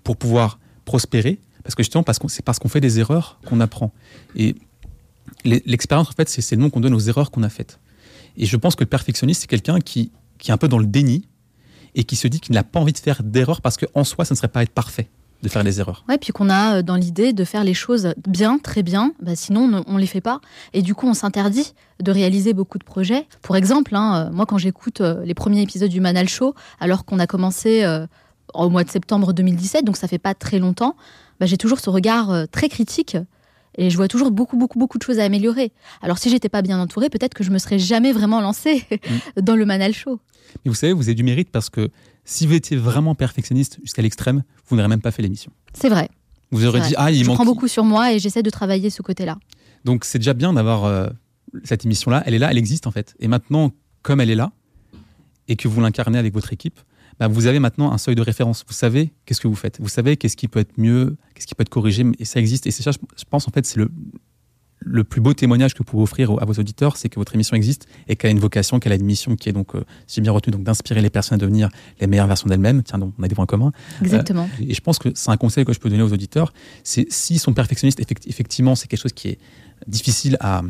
[0.03, 3.91] pour pouvoir prospérer, parce que justement, c'est parce qu'on fait des erreurs qu'on apprend.
[5.45, 7.79] L'expérience, en fait, c'est le nom qu'on donne aux erreurs qu'on a faites.
[8.37, 10.11] Et je pense que le perfectionniste, c'est quelqu'un qui,
[10.45, 11.27] est un peu dans le déni
[11.95, 14.33] et qui se dit qu'il n'a pas envie de faire d'erreurs parce qu'en soi, ça
[14.33, 15.09] ne serait pas être parfait
[15.41, 16.03] de faire des erreurs.
[16.09, 19.35] Ouais, puis qu'on a euh, dans l'idée de faire les choses bien, très bien, bah
[19.35, 20.41] sinon on ne les fait pas.
[20.73, 23.25] Et du coup, on s'interdit de réaliser beaucoup de projets.
[23.41, 27.05] Pour exemple, hein, euh, moi quand j'écoute euh, les premiers épisodes du Manal Show, alors
[27.05, 27.85] qu'on a commencé
[28.53, 30.95] au mois de septembre 2017, donc ça fait pas très longtemps,
[31.39, 33.15] bah, j'ai toujours ce regard très critique.
[33.77, 35.71] Et je vois toujours beaucoup, beaucoup, beaucoup de choses à améliorer.
[36.01, 38.83] Alors, si j'étais pas bien entourée, peut-être que je me serais jamais vraiment lancée
[39.41, 40.19] dans le Manal Show.
[40.65, 41.89] Mais vous savez, vous avez du mérite parce que
[42.25, 45.51] si vous étiez vraiment perfectionniste jusqu'à l'extrême, vous n'aurez même pas fait l'émission.
[45.73, 46.09] C'est vrai.
[46.51, 47.35] Vous aurez c'est dit, ah, il je manque.
[47.35, 49.37] prends beaucoup sur moi et j'essaie de travailler ce côté-là.
[49.85, 51.07] Donc c'est déjà bien d'avoir euh,
[51.63, 52.23] cette émission-là.
[52.25, 53.15] Elle est là, elle existe en fait.
[53.19, 54.51] Et maintenant, comme elle est là,
[55.47, 56.79] et que vous l'incarnez avec votre équipe,
[57.19, 58.63] bah, vous avez maintenant un seuil de référence.
[58.67, 59.79] Vous savez qu'est-ce que vous faites.
[59.81, 62.05] Vous savez qu'est-ce qui peut être mieux, qu'est-ce qui peut être corrigé.
[62.19, 62.65] Et ça existe.
[62.67, 63.91] Et c'est ça, je pense en fait, c'est le,
[64.81, 67.57] le plus beau témoignage que vous pouvez offrir à vos auditeurs, c'est que votre émission
[67.57, 70.15] existe et qu'elle a une vocation, qu'elle a une mission qui est donc, euh, si
[70.15, 72.81] j'ai bien retenu, donc d'inspirer les personnes à devenir les meilleures versions d'elles-mêmes.
[72.83, 73.73] Tiens, donc on a des points communs.
[74.01, 74.49] Exactement.
[74.61, 76.53] Euh, et je pense que c'est un conseil que je peux donner aux auditeurs.
[76.85, 79.39] C'est s'ils sont perfectionnistes, effect- effectivement, c'est quelque chose qui est
[79.87, 80.61] difficile à,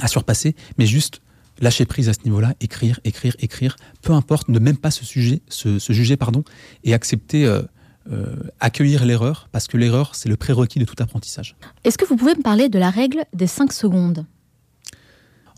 [0.00, 1.22] à surpasser, mais juste
[1.60, 5.42] lâcher prise à ce niveau-là, écrire, écrire, écrire, peu importe, ne même pas se, sujet,
[5.48, 6.44] se, se juger, pardon,
[6.84, 7.62] et accepter, euh,
[8.10, 11.56] euh, accueillir l'erreur, parce que l'erreur, c'est le prérequis de tout apprentissage.
[11.84, 14.26] Est-ce que vous pouvez me parler de la règle des 5 secondes?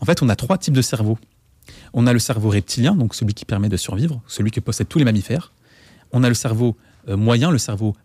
[0.01, 1.17] En fait, on a trois types de cerveau.
[1.93, 4.99] On a le cerveau reptilien, donc celui qui permet de survivre, celui que possèdent tous
[4.99, 5.53] les mammifères.
[6.11, 6.75] On a le cerveau
[7.07, 7.95] euh, moyen, le cerveau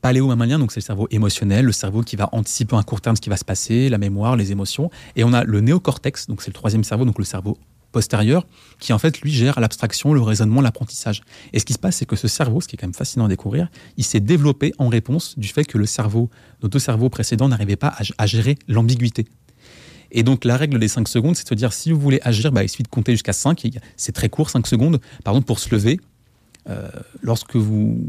[0.00, 3.20] paléo-mammalien, donc c'est le cerveau émotionnel, le cerveau qui va anticiper à court terme ce
[3.20, 4.90] qui va se passer, la mémoire, les émotions.
[5.16, 7.58] Et on a le néocortex, donc c'est le troisième cerveau, donc le cerveau
[7.92, 8.46] postérieur,
[8.78, 11.22] qui en fait lui gère l'abstraction, le raisonnement, l'apprentissage.
[11.52, 13.24] Et ce qui se passe, c'est que ce cerveau, ce qui est quand même fascinant
[13.24, 16.30] à découvrir, il s'est développé en réponse du fait que le cerveau,
[16.62, 19.26] nos deux cerveaux précédents n'arrivaient pas à, gérer l'ambiguïté.
[20.10, 22.52] Et donc la règle des 5 secondes, c'est de se dire si vous voulez agir,
[22.52, 23.66] bah, il suffit de compter jusqu'à 5.
[23.96, 25.00] C'est très court, 5 secondes.
[25.24, 26.00] Par exemple, pour se lever,
[26.68, 26.88] euh,
[27.22, 28.06] lorsque vous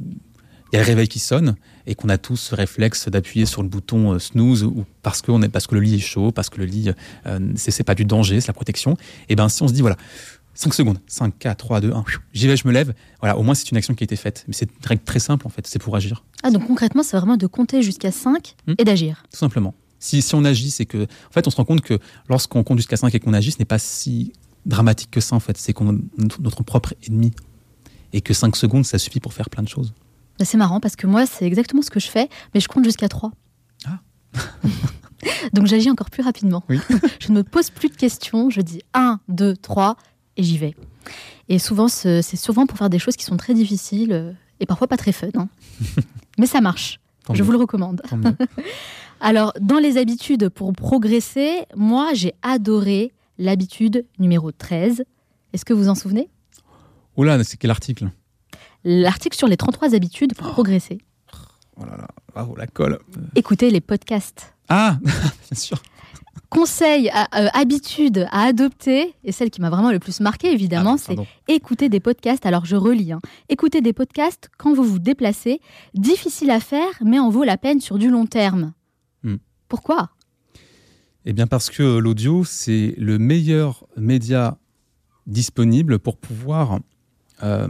[0.71, 1.55] il y a le réveil qui sonne
[1.88, 5.32] et qu'on a tous ce réflexe d'appuyer sur le bouton euh, snooze ou parce que,
[5.32, 6.91] on est, parce que le lit est chaud, parce que le lit,
[7.25, 8.95] euh, c'est c'est pas du danger, c'est la protection.
[9.29, 9.97] Et ben si on se dit voilà,
[10.53, 12.03] 5 secondes, 5, 4, 3, 2, 1,
[12.34, 14.43] j'y vais, je me lève, voilà, au moins c'est une action qui a été faite.
[14.47, 17.17] Mais c'est une règle très simple en fait, c'est pour agir, Ah, donc concrètement, c'est
[17.17, 18.73] vraiment de compter jusqu'à 5 Hmm.
[18.77, 19.23] et d'agir.
[19.32, 19.73] tout simplement.
[20.01, 21.03] Si, si on agit, c'est que.
[21.03, 23.60] En fait, on se rend compte que lorsqu'on compte jusqu'à 5 et qu'on agit, ce
[23.60, 24.32] n'est pas si
[24.65, 25.58] dramatique que ça en fait.
[25.58, 25.99] C'est qu'on
[26.39, 27.32] notre propre ennemi.
[28.13, 29.93] Et que 5 secondes, ça suffit pour faire plein de choses.
[30.41, 33.08] C'est marrant parce que moi, c'est exactement ce que je fais, mais je compte jusqu'à
[33.10, 33.32] 3.
[33.86, 33.99] Ah.
[35.54, 36.63] donc j'agis encore plus rapidement.
[36.69, 36.80] Oui.
[37.19, 39.97] je ne me pose plus de questions, je dis 1, 2, 3
[40.38, 40.75] et j'y vais.
[41.49, 44.65] Et souvent, ce- c'est souvent pour faire des choses qui sont très difficiles euh, et
[44.65, 45.28] parfois pas très fun.
[45.36, 45.49] hein.
[46.38, 46.99] mais ça marche.
[47.25, 48.02] Tant je mieux, vous le recommande.
[49.19, 55.04] Alors, dans les habitudes pour progresser, moi, j'ai adoré l'habitude numéro 13.
[55.52, 56.30] Est-ce que vous en souvenez?
[57.17, 58.12] Là, c'est quel article?
[58.83, 60.99] L'article sur les 33 habitudes pour progresser.
[61.77, 62.99] Oh là là, waouh, la colle.
[63.35, 64.53] Écoutez les podcasts.
[64.69, 65.81] Ah, bien sûr.
[66.49, 70.95] Conseil, à- euh, habitude à adopter, et celle qui m'a vraiment le plus marqué, évidemment,
[70.95, 71.15] Ah, c'est
[71.53, 72.45] écouter des podcasts.
[72.45, 73.11] Alors, je relis.
[73.11, 73.19] hein.
[73.49, 75.61] Écouter des podcasts quand vous vous déplacez.
[75.93, 78.73] Difficile à faire, mais en vaut la peine sur du long terme.
[79.23, 79.35] Hmm.
[79.67, 80.09] Pourquoi?
[81.25, 84.57] Eh bien parce que l'audio, c'est le meilleur média
[85.27, 86.79] disponible pour pouvoir
[87.43, 87.67] euh,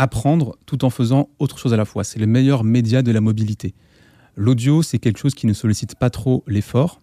[0.00, 2.04] apprendre tout en faisant autre chose à la fois.
[2.04, 3.74] C'est le meilleur média de la mobilité.
[4.34, 7.00] L'audio, c'est quelque chose qui ne sollicite pas trop l'effort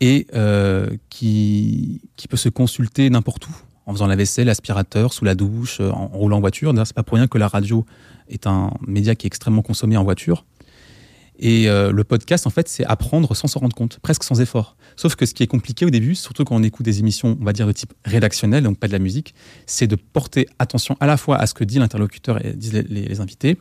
[0.00, 3.52] et euh, qui, peut se consulter n'importe où,
[3.86, 6.72] en faisant la vaisselle, l'aspirateur, sous la douche, en, en roulant en voiture.
[6.72, 7.84] D'ailleurs, c'est pas pour rien que la radio
[8.28, 10.44] est un média qui est extrêmement consommé en voiture.
[11.38, 14.76] Et euh, le podcast, en fait, c'est apprendre sans s'en rendre compte, presque sans effort.
[14.96, 17.44] Sauf que ce qui est compliqué au début, surtout quand on écoute des émissions, on
[17.44, 19.34] va dire de type rédactionnel, donc pas de la musique,
[19.66, 23.20] c'est de porter attention à la fois à ce que dit l'interlocuteur et disent les,
[23.20, 23.58] invités,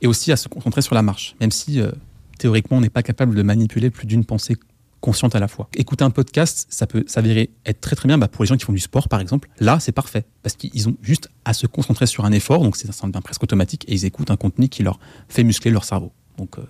[0.00, 1.92] et aussi à se concentrer sur la marche, même si euh,
[2.38, 4.56] théoriquement on n'est pas capable de manipuler plus d'une pensée
[5.00, 5.68] consciente à la fois.
[5.76, 8.64] Écouter un podcast, ça peut s'avérer être très très bien bah, pour les gens qui
[8.64, 9.48] font du sport par exemple.
[9.58, 12.90] Là, c'est parfait parce qu'ils ont juste à se concentrer sur un effort, donc c'est
[12.92, 16.12] ça devient presque automatique et ils écoutent un contenu qui leur fait muscler leur cerveau.
[16.38, 16.62] Donc euh,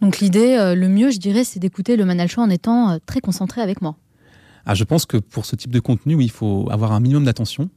[0.00, 2.98] Donc l'idée, euh, le mieux, je dirais, c'est d'écouter le Manal Show en étant euh,
[3.06, 3.96] très concentré avec moi.
[4.66, 7.24] Ah, je pense que pour ce type de contenu, oui, il faut avoir un minimum
[7.24, 7.68] d'attention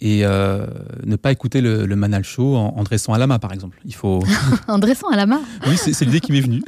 [0.00, 0.66] et euh,
[1.04, 3.80] ne pas écouter le, le Manal Show en, en dressant à la main, par exemple.
[3.84, 4.20] Il faut.
[4.68, 5.40] en dressant à la main?
[5.66, 6.62] oui, c'est c'est l'idée qui m'est venue.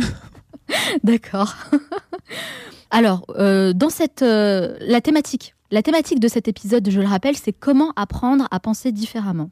[1.05, 1.55] D'accord.
[2.91, 7.37] Alors, euh, dans cette, euh, la thématique, la thématique de cet épisode, je le rappelle,
[7.37, 9.51] c'est comment apprendre à penser différemment.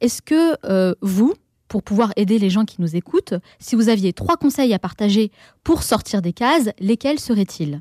[0.00, 1.32] Est-ce que vous,
[1.68, 5.30] pour pouvoir aider les gens qui nous écoutent, si vous aviez trois conseils à partager
[5.64, 7.80] pour sortir des cases, lesquels seraient-ils?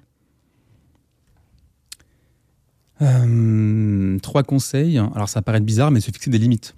[3.01, 4.97] Euh, trois conseils.
[4.97, 6.75] Alors, ça paraît bizarre, mais se fixer des limites.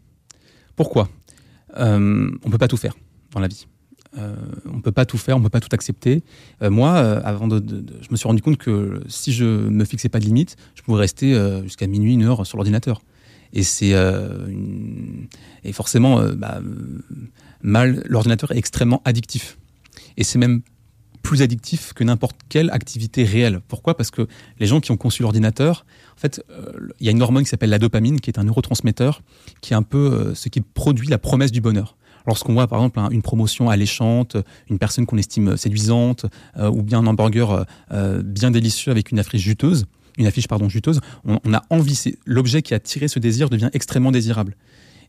[0.75, 1.09] Pourquoi?
[1.77, 2.95] Euh, On peut pas tout faire
[3.31, 3.67] dans la vie.
[4.17, 6.23] Euh, on peut pas tout faire, on peut pas tout accepter.
[6.61, 7.63] Moi, avant de,
[8.01, 11.01] je me suis rendu compte que si je me fixais pas de limites, je pouvais
[11.01, 13.01] rester jusqu'à minuit, une heure sur l'ordinateur.
[13.53, 14.47] Et c'est euh,
[15.63, 16.59] et forcément, euh, bah,
[17.61, 19.57] mal, l'ordinateur est extrêmement addictif.
[20.17, 20.61] Et c'est même
[21.23, 23.59] plus addictif que n'importe quelle activité réelle.
[23.67, 23.97] Pourquoi?
[23.97, 24.27] Parce que
[24.59, 27.49] les gens qui ont conçu l'ordinateur, en fait, euh, il y a une hormone qui
[27.49, 29.21] s'appelle la dopamine, qui est un neurotransmetteur,
[29.61, 31.97] qui est un peu ce qui produit la promesse du bonheur.
[32.25, 34.37] Lorsqu'on voit par exemple un- une promotion alléchante,
[34.69, 36.25] une personne qu'on estime séduisante,
[36.59, 37.65] ou bien un hamburger
[38.23, 39.85] bien délicieux avec une affiche juteuse,
[40.17, 42.15] une affiche pardon juteuse, on, on a envie.
[42.25, 44.55] L'objet qui a tiré ce désir devient extrêmement désirable.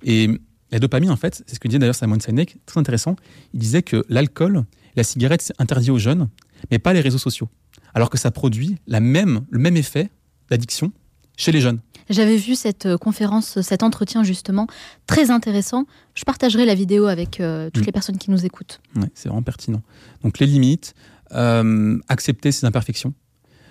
[0.02, 0.28] Et
[0.70, 3.16] la dopamine, en fait, c'est ce que disait d'ailleurs Simon Sinek, très intéressant.
[3.54, 4.64] Il disait que l'alcool,
[4.96, 6.28] la cigarette, c'est interdit aux jeunes,
[6.70, 7.48] mais pas les réseaux sociaux.
[7.94, 10.10] Alors que ça produit la même, le même effet
[10.50, 10.92] d'addiction
[11.36, 11.80] chez les jeunes.
[12.10, 14.66] J'avais vu cette euh, conférence, cet entretien justement,
[15.06, 15.84] très intéressant.
[16.14, 17.86] Je partagerai la vidéo avec euh, toutes Mm.
[17.86, 18.80] les personnes qui nous écoutent.
[18.96, 19.82] Ouais, c'est vraiment pertinent.
[20.22, 20.94] Donc les limites,
[21.32, 23.12] euh, accepter ses imperfections.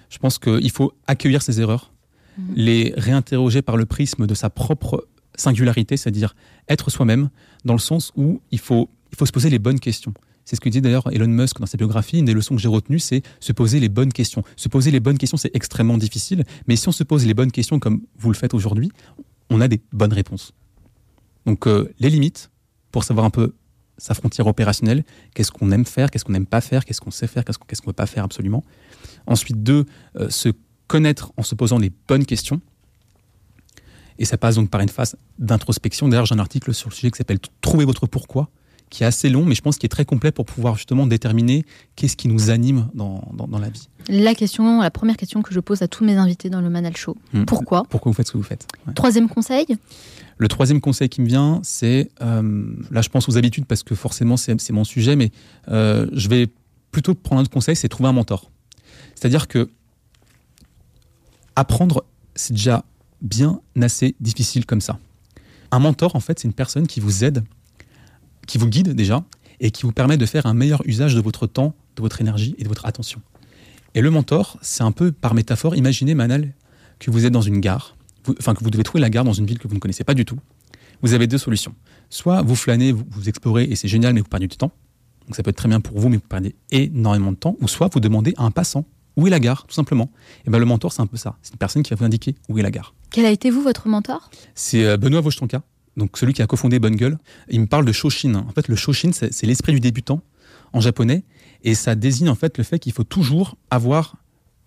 [0.09, 1.91] Je pense qu'il faut accueillir ses erreurs,
[2.37, 2.53] Mhm.
[2.55, 6.35] les réinterroger par le prisme de sa propre singularité, c'est-à-dire
[6.69, 7.29] être soi-même,
[7.65, 10.13] dans le sens où il faut, il faut se poser les bonnes questions.
[10.45, 12.19] C'est ce que dit d'ailleurs Elon Musk dans sa biographie.
[12.19, 14.43] Une des leçons que j'ai retenues, c'est se poser les bonnes questions.
[14.55, 17.51] Se poser les bonnes questions, c'est extrêmement difficile, mais si on se pose les bonnes
[17.51, 18.91] questions comme vous le faites aujourd'hui,
[19.49, 20.53] on a des bonnes réponses.
[21.45, 22.49] Donc euh, les limites,
[22.91, 23.53] pour savoir un peu
[23.97, 27.27] sa frontière opérationnelle, qu'est-ce qu'on aime faire, qu'est-ce qu'on n'aime pas faire, qu'est-ce qu'on sait
[27.27, 28.63] faire, qu'est-ce qu'on ne peut pas faire absolument.
[29.25, 29.85] Ensuite, deux,
[30.17, 30.49] euh, se
[30.87, 32.61] connaître en se posant les bonnes questions.
[34.19, 36.07] Et ça passe donc par une phase d'introspection.
[36.07, 38.49] D'ailleurs, j'ai un article sur le sujet qui s'appelle Trouver votre pourquoi,
[38.89, 41.65] qui est assez long, mais je pense qu'il est très complet pour pouvoir justement déterminer
[41.95, 43.89] qu'est-ce qui nous anime dans, dans, dans la vie.
[44.07, 46.95] La question, la première question que je pose à tous mes invités dans le Manal
[46.95, 47.17] Show.
[47.33, 47.43] Hmm.
[47.43, 48.93] Pourquoi Pourquoi vous faites ce que vous faites Ouais.
[48.93, 49.65] Troisième conseil,
[50.37, 53.95] Le troisième conseil qui me vient, c'est, euh, là je pense aux habitudes parce que
[53.95, 55.31] forcément c'est c'est mon sujet, mais
[55.67, 56.47] euh, je vais
[56.91, 58.49] plutôt prendre un autre conseil, c'est trouver un mentor.
[59.15, 59.69] C'est-à-dire que
[61.55, 62.85] apprendre, c'est déjà
[63.21, 64.99] bien assez difficile comme ça.
[65.71, 67.43] Un mentor, en fait, c'est une personne qui vous aide,
[68.47, 69.23] qui vous guide déjà,
[69.59, 72.55] et qui vous permet de faire un meilleur usage de votre temps, de votre énergie
[72.57, 73.21] et de votre attention.
[73.95, 76.53] Et le mentor, c'est un peu par métaphore, imaginez Manal
[76.99, 79.33] que vous êtes dans une gare, vous- enfin que vous devez trouver la gare dans
[79.33, 80.37] une ville que vous ne connaissez pas du tout.
[81.01, 81.75] Vous avez deux solutions.
[82.09, 84.71] Soit vous flânez, vous, vous explorez et c'est génial, mais vous perdez du temps.
[85.27, 87.55] Donc ça peut être très bien pour vous, mais vous perdez énormément de temps.
[87.61, 90.09] Ou soit vous demandez à un passant où est la gare, tout simplement.
[90.45, 91.35] Et ben le mentor, c'est un peu ça.
[91.41, 92.93] C'est une personne qui va vous indiquer où est la gare.
[93.09, 94.29] quel a été vous votre mentor?
[94.55, 95.61] C'est euh, Benoît Vochtanka,
[95.97, 97.17] donc celui qui a cofondé Bonne Gueule.
[97.49, 98.35] Il me parle de Shoshin.
[98.35, 100.21] En fait, le Shoshin, c'est l'esprit du débutant
[100.71, 101.23] en japonais.
[101.63, 104.15] Et ça désigne en fait le fait qu'il faut toujours avoir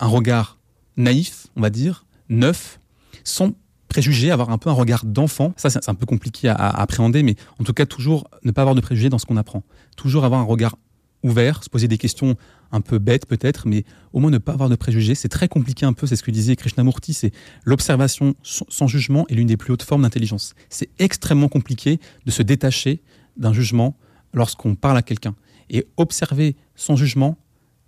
[0.01, 0.59] un regard
[0.97, 2.81] naïf, on va dire, neuf,
[3.23, 3.53] sans
[3.89, 5.55] préjugés, avoir un peu un regard d'enfant.
[5.57, 8.51] Ça, c'est c'est un peu compliqué à, à appréhender, mais en tout cas, toujours ne
[8.51, 9.63] pas avoir de préjugés dans ce qu'on apprend.
[9.97, 10.77] Toujours avoir un regard
[11.23, 12.37] ouvert, se poser des questions
[12.73, 15.15] un peu bêtes peut-être, mais au moins ne pas avoir de préjugés.
[15.15, 17.33] C'est très compliqué un peu, c'est ce que disait Krishnamurti, c'est
[17.65, 20.55] l'observation sans jugement est l'une des plus hautes formes d'intelligence.
[20.69, 23.03] C'est extrêmement compliqué de se détacher
[23.37, 23.97] d'un jugement
[24.33, 25.35] lorsqu'on parle à quelqu'un.
[25.69, 27.37] Et observer sans jugement,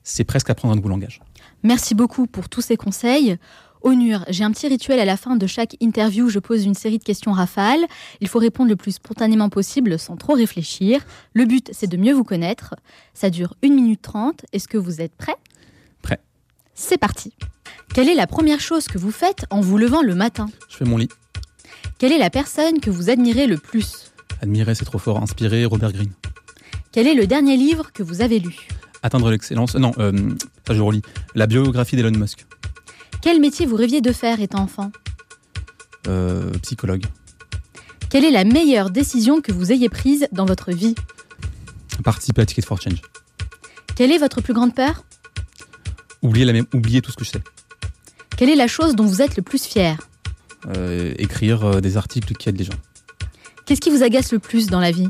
[0.02, 1.20] c'est presque apprendre un nouveau langage.
[1.62, 3.36] Merci beaucoup pour tous ces conseils.
[3.84, 6.28] Onur, j'ai un petit rituel à la fin de chaque interview.
[6.28, 7.84] Je pose une série de questions rafales.
[8.20, 11.00] Il faut répondre le plus spontanément possible sans trop réfléchir.
[11.34, 12.74] Le but, c'est de mieux vous connaître.
[13.14, 14.44] Ça dure 1 minute 30.
[14.52, 15.34] Est-ce que vous êtes prêt
[16.02, 16.20] Prêt.
[16.74, 17.34] C'est parti.
[17.94, 20.48] Quelle est la première chose que vous faites en vous levant le matin?
[20.68, 21.08] Je fais mon lit.
[21.98, 24.12] Quelle est la personne que vous admirez le plus?
[24.40, 25.22] Admirer, c'est trop fort.
[25.22, 26.12] Inspirer, Robert Greene.
[26.92, 28.56] Quel est le dernier livre que vous avez lu?
[29.02, 29.74] Atteindre l'excellence.
[29.74, 30.12] Non, euh,
[30.66, 31.02] ça je relis.
[31.34, 32.46] La biographie d'Elon Musk.
[33.22, 34.90] Quel métier vous rêviez de faire étant enfant
[36.08, 37.04] Euh, psychologue.
[38.10, 40.94] Quelle est la meilleure décision que vous ayez prise dans votre vie
[42.04, 43.00] Participer à Ticket for Change.
[43.94, 45.04] Quelle est votre plus grande peur
[46.20, 47.42] Oublier, la même, oublier tout ce que je sais.
[48.36, 49.96] Quelle est la chose dont vous êtes le plus fier
[50.76, 52.78] Euh, écrire euh, des articles qui aident les gens.
[53.66, 55.08] Qu'est-ce qui vous agace le plus dans la vie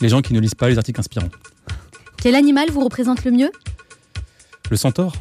[0.00, 1.30] Les gens qui ne lisent pas les articles inspirants.
[2.16, 3.50] Quel animal vous représente le mieux
[4.70, 5.12] Le centaure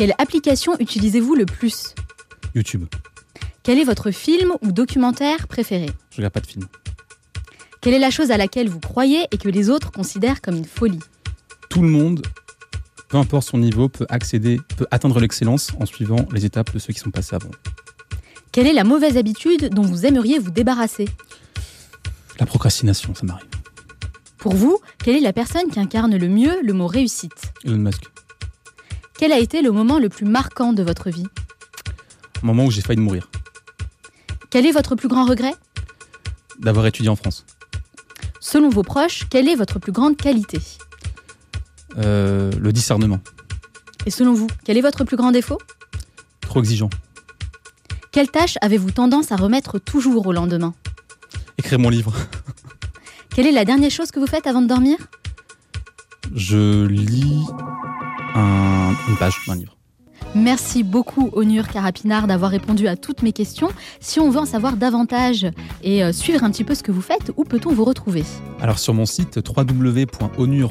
[0.00, 1.94] Quelle application utilisez-vous le plus?
[2.54, 2.86] YouTube.
[3.62, 5.90] Quel est votre film ou documentaire préféré?
[6.10, 6.64] Je regarde pas de film.
[7.82, 10.64] Quelle est la chose à laquelle vous croyez et que les autres considèrent comme une
[10.64, 11.00] folie?
[11.68, 12.22] Tout le monde,
[13.10, 16.94] peu importe son niveau, peut accéder, peut atteindre l'excellence en suivant les étapes de ceux
[16.94, 17.50] qui sont passés avant.
[18.52, 21.10] Quelle est la mauvaise habitude dont vous aimeriez vous débarrasser?
[22.38, 23.44] La procrastination, ça m'arrive.
[24.38, 27.52] Pour vous, quelle est la personne qui incarne le mieux le mot réussite?
[27.66, 28.04] Elon Musk.
[29.20, 31.26] Quel a été le moment le plus marquant de votre vie
[32.42, 33.28] Au moment où j'ai failli mourir.
[34.48, 35.52] Quel est votre plus grand regret
[36.58, 37.44] D'avoir étudié en France.
[38.40, 40.58] Selon vos proches, quelle est votre plus grande qualité
[41.98, 43.20] Euh, le discernement.
[44.06, 45.58] Et selon vous, quel est votre plus grand défaut
[46.40, 46.88] Trop exigeant.
[48.12, 50.72] Quelle tâche avez-vous tendance à remettre toujours au lendemain
[51.58, 52.14] Écrire mon livre.
[53.34, 54.96] Quelle est la dernière chose que vous faites avant de dormir
[56.34, 57.44] Je lis
[58.34, 59.76] un- une page d'un livre.
[60.34, 63.68] Merci beaucoup Onur Carapinard d'avoir répondu à toutes mes questions.
[64.00, 65.46] Si on veut en savoir davantage
[65.82, 68.22] et euh, suivre un petit peu ce que vous faites, où peut-on vous retrouver?
[68.60, 70.70] Alors sur mon site www.onur,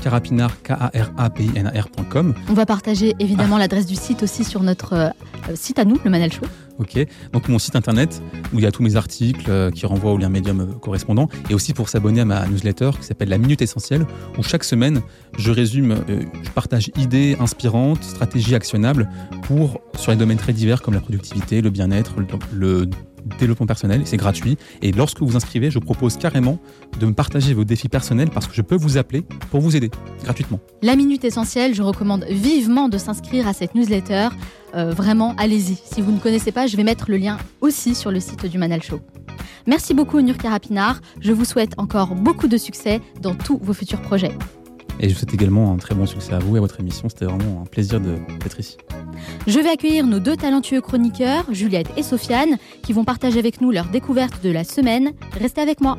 [0.00, 2.34] K-A-R-A-P-I-N-A-R.com.
[2.48, 5.10] On va partager évidemment l'adresse du site aussi sur notre euh,
[5.54, 6.46] site à nous, le Manal Show.
[6.78, 6.96] Ok,
[7.32, 8.22] donc mon site internet
[8.52, 11.28] où il y a tous mes articles euh, qui renvoient au lien médium euh, correspondant
[11.50, 14.06] et aussi pour s'abonner à ma newsletter qui s'appelle La Minute Essentielle
[14.38, 15.00] où chaque semaine
[15.36, 19.08] je résume, euh, je partage idées inspirantes, stratégies actionnables
[19.42, 22.90] pour sur les domaines très divers comme la productivité, le bien-être, le, le
[23.36, 24.02] développement personnel.
[24.04, 26.58] C'est gratuit et lorsque vous inscrivez, je propose carrément
[26.98, 29.90] de me partager vos défis personnels parce que je peux vous appeler pour vous aider
[30.24, 30.60] gratuitement.
[30.82, 34.28] La Minute Essentielle, je recommande vivement de s'inscrire à cette newsletter.
[34.74, 35.78] Euh, vraiment, allez-y.
[35.84, 38.58] Si vous ne connaissez pas, je vais mettre le lien aussi sur le site du
[38.58, 39.00] Manal Show.
[39.66, 41.00] Merci beaucoup Onur Carapinard.
[41.20, 44.32] Je vous souhaite encore beaucoup de succès dans tous vos futurs projets.
[45.00, 47.08] Et je vous souhaite également un très bon succès à vous et à votre émission.
[47.08, 48.76] C'était vraiment un plaisir de- d'être ici.
[49.46, 53.70] Je vais accueillir nos deux talentueux chroniqueurs, Juliette et Sofiane, qui vont partager avec nous
[53.70, 55.12] leur découverte de la semaine.
[55.40, 55.96] Restez avec moi.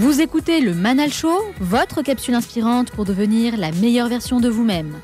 [0.00, 4.94] Vous écoutez le Manal Show, votre capsule inspirante pour devenir la meilleure version de vous-même.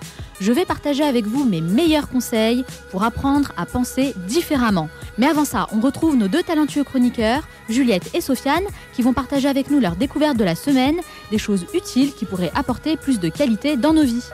[0.40, 4.88] Je vais partager avec vous mes meilleurs conseils pour apprendre à penser différemment.
[5.18, 9.48] Mais avant ça, on retrouve nos deux talentueux chroniqueurs, Juliette et Sofiane, qui vont partager
[9.48, 10.96] avec nous leur découverte de la semaine,
[11.30, 14.24] des choses utiles qui pourraient apporter plus de qualité dans nos vies.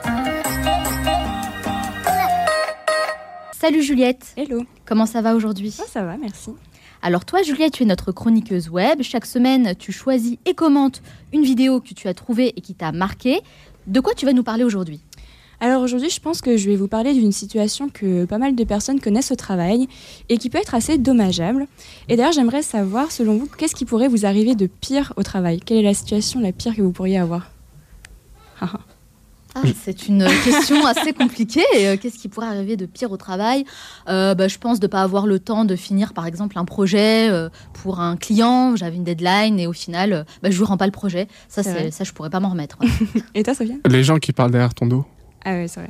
[3.51, 4.33] Salut Juliette.
[4.37, 4.63] Hello.
[4.85, 5.71] Comment ça va aujourd'hui?
[5.71, 6.51] Ça va, merci.
[7.05, 9.01] Alors toi, Juliette, tu es notre chroniqueuse web.
[9.01, 11.01] Chaque semaine, tu choisis et commentes
[11.33, 13.41] une vidéo que tu as trouvée et qui t'a marqué.
[13.87, 15.01] De quoi tu vas nous parler aujourd'hui?
[15.59, 18.63] Alors aujourd'hui, je pense que je vais vous parler d'une situation que pas mal de
[18.63, 19.89] personnes connaissent au travail
[20.29, 21.67] et qui peut être assez dommageable.
[22.07, 25.59] Et d'ailleurs, j'aimerais savoir, selon vous, qu'est-ce qui pourrait vous arriver de pire au travail?
[25.59, 27.51] Quelle est la situation la pire que vous pourriez avoir?
[29.55, 31.63] Ah, C'est une question assez compliquée.
[31.77, 33.65] Euh, Qu'est-ce qui pourrait arriver de pire au travail
[34.09, 36.65] Euh, bah, Je pense de ne pas avoir le temps de finir, par exemple, un
[36.65, 38.75] projet euh, pour un client.
[38.75, 41.27] J'avais une deadline et au final, euh, bah, je ne rends pas le projet.
[41.49, 42.77] Ça, C'est ça je ne pourrais pas m'en remettre.
[43.35, 45.05] Et toi, Sofiane Les gens qui parlent derrière ton dos.
[45.45, 45.89] Ah oui, c'est vrai.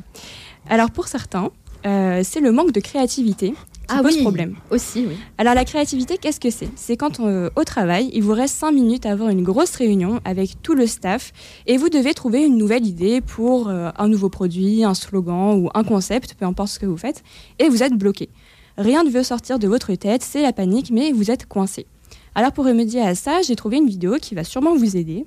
[0.69, 1.49] Alors pour certains,
[1.85, 3.53] euh, c'est le manque de créativité
[3.87, 4.55] Ah pose oui, problème.
[4.71, 5.15] Aussi, oui.
[5.37, 6.69] Alors la créativité, qu'est-ce que c'est?
[6.75, 10.19] C'est quand euh, au travail, il vous reste 5 minutes à avoir une grosse réunion
[10.25, 11.31] avec tout le staff
[11.67, 15.69] et vous devez trouver une nouvelle idée pour euh, un nouveau produit, un slogan ou
[15.73, 17.23] un concept, peu importe ce que vous faites,
[17.59, 18.29] et vous êtes bloqué.
[18.77, 21.85] Rien ne veut sortir de votre tête, c'est la panique, mais vous êtes coincé.
[22.35, 25.25] Alors pour remédier à ça, j'ai trouvé une vidéo qui va sûrement vous aider.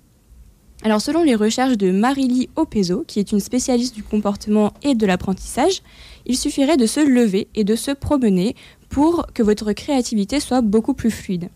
[0.82, 5.06] Alors selon les recherches de Marily Opezo, qui est une spécialiste du comportement et de
[5.06, 5.82] l'apprentissage,
[6.26, 8.54] il suffirait de se lever et de se promener
[8.88, 11.48] pour que votre créativité soit beaucoup plus fluide.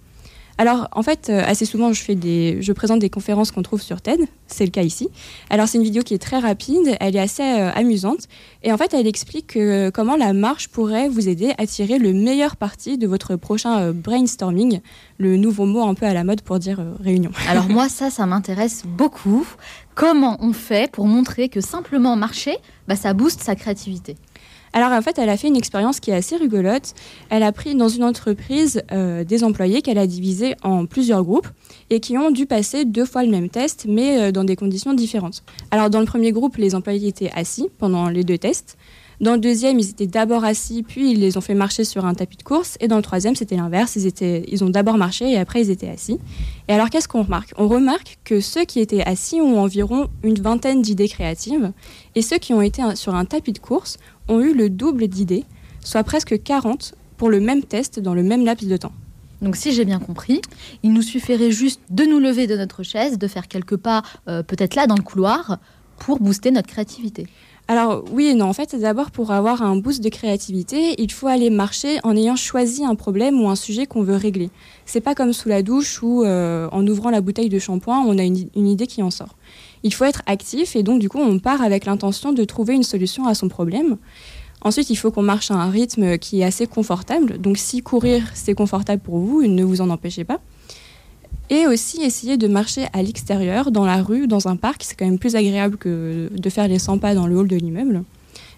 [0.61, 4.21] Alors, en fait, euh, assez souvent, je, présente des conférences qu'on trouve sur TED.
[4.47, 5.09] C'est le cas ici.
[5.49, 8.29] Alors, c'est une vidéo qui est très rapide, elle est assez euh, amusante.
[8.63, 12.13] Et en fait, elle explique euh, comment la marche pourrait vous aider à tirer le
[12.13, 14.81] meilleur parti de votre prochain brainstorming,
[15.17, 17.31] le nouveau mot un peu à la mode pour dire réunion.
[17.49, 19.47] Alors, moi, ça, ça m'intéresse beaucoup.
[19.95, 24.17] Comment on fait pour montrer que simplement marcher, bah, ça booste sa créativité?
[24.73, 26.95] Alors en fait, elle a fait une expérience qui est assez rigolote.
[27.29, 31.49] Elle a pris dans une entreprise euh, des employés qu'elle a divisés en plusieurs groupes
[31.91, 34.95] et qui ont dû passer deux fois le même test, mais euh, dans des conditions
[34.95, 35.43] différentes.
[35.71, 38.77] Alors dans le premier groupe, les employés étaient assis pendant les deux tests.
[39.21, 42.15] Dans le deuxième, ils étaient d'abord assis, puis ils les ont fait marcher sur un
[42.15, 42.79] tapis de course.
[42.81, 43.95] Et dans le troisième, c'était l'inverse.
[43.97, 46.19] Ils, étaient, ils ont d'abord marché et après, ils étaient assis.
[46.69, 47.53] Et alors, qu'est-ce qu'on remarque?
[47.59, 51.71] On remarque que ceux qui étaient assis ont environ une vingtaine d'idées créatives.
[52.15, 53.99] Et ceux qui ont été sur un tapis de course
[54.31, 55.45] ont eu le double d'idées,
[55.85, 58.93] soit presque 40 pour le même test dans le même laps de temps.
[59.43, 60.41] Donc si j'ai bien compris,
[60.83, 64.43] il nous suffirait juste de nous lever de notre chaise, de faire quelques pas euh,
[64.43, 65.59] peut-être là dans le couloir
[65.99, 67.27] pour booster notre créativité.
[67.69, 71.29] Alors oui et non, en fait, d'abord pour avoir un boost de créativité, il faut
[71.29, 74.51] aller marcher en ayant choisi un problème ou un sujet qu'on veut régler.
[74.87, 78.19] C'est pas comme sous la douche ou euh, en ouvrant la bouteille de shampoing, on
[78.19, 79.37] a une, une, idée qui en sort.
[79.83, 82.83] Il faut être actif et donc du coup on part avec l'intention de trouver une
[82.83, 83.97] solution à son problème.
[84.63, 87.39] Ensuite, il faut qu'on marche à un rythme qui est assez confortable.
[87.39, 90.41] Donc si courir c'est confortable pour vous, ne vous en empêchez pas.
[91.49, 94.85] Et aussi essayer de marcher à l'extérieur, dans la rue, dans un parc.
[94.85, 97.57] C'est quand même plus agréable que de faire les 100 pas dans le hall de
[97.57, 98.05] l'immeuble.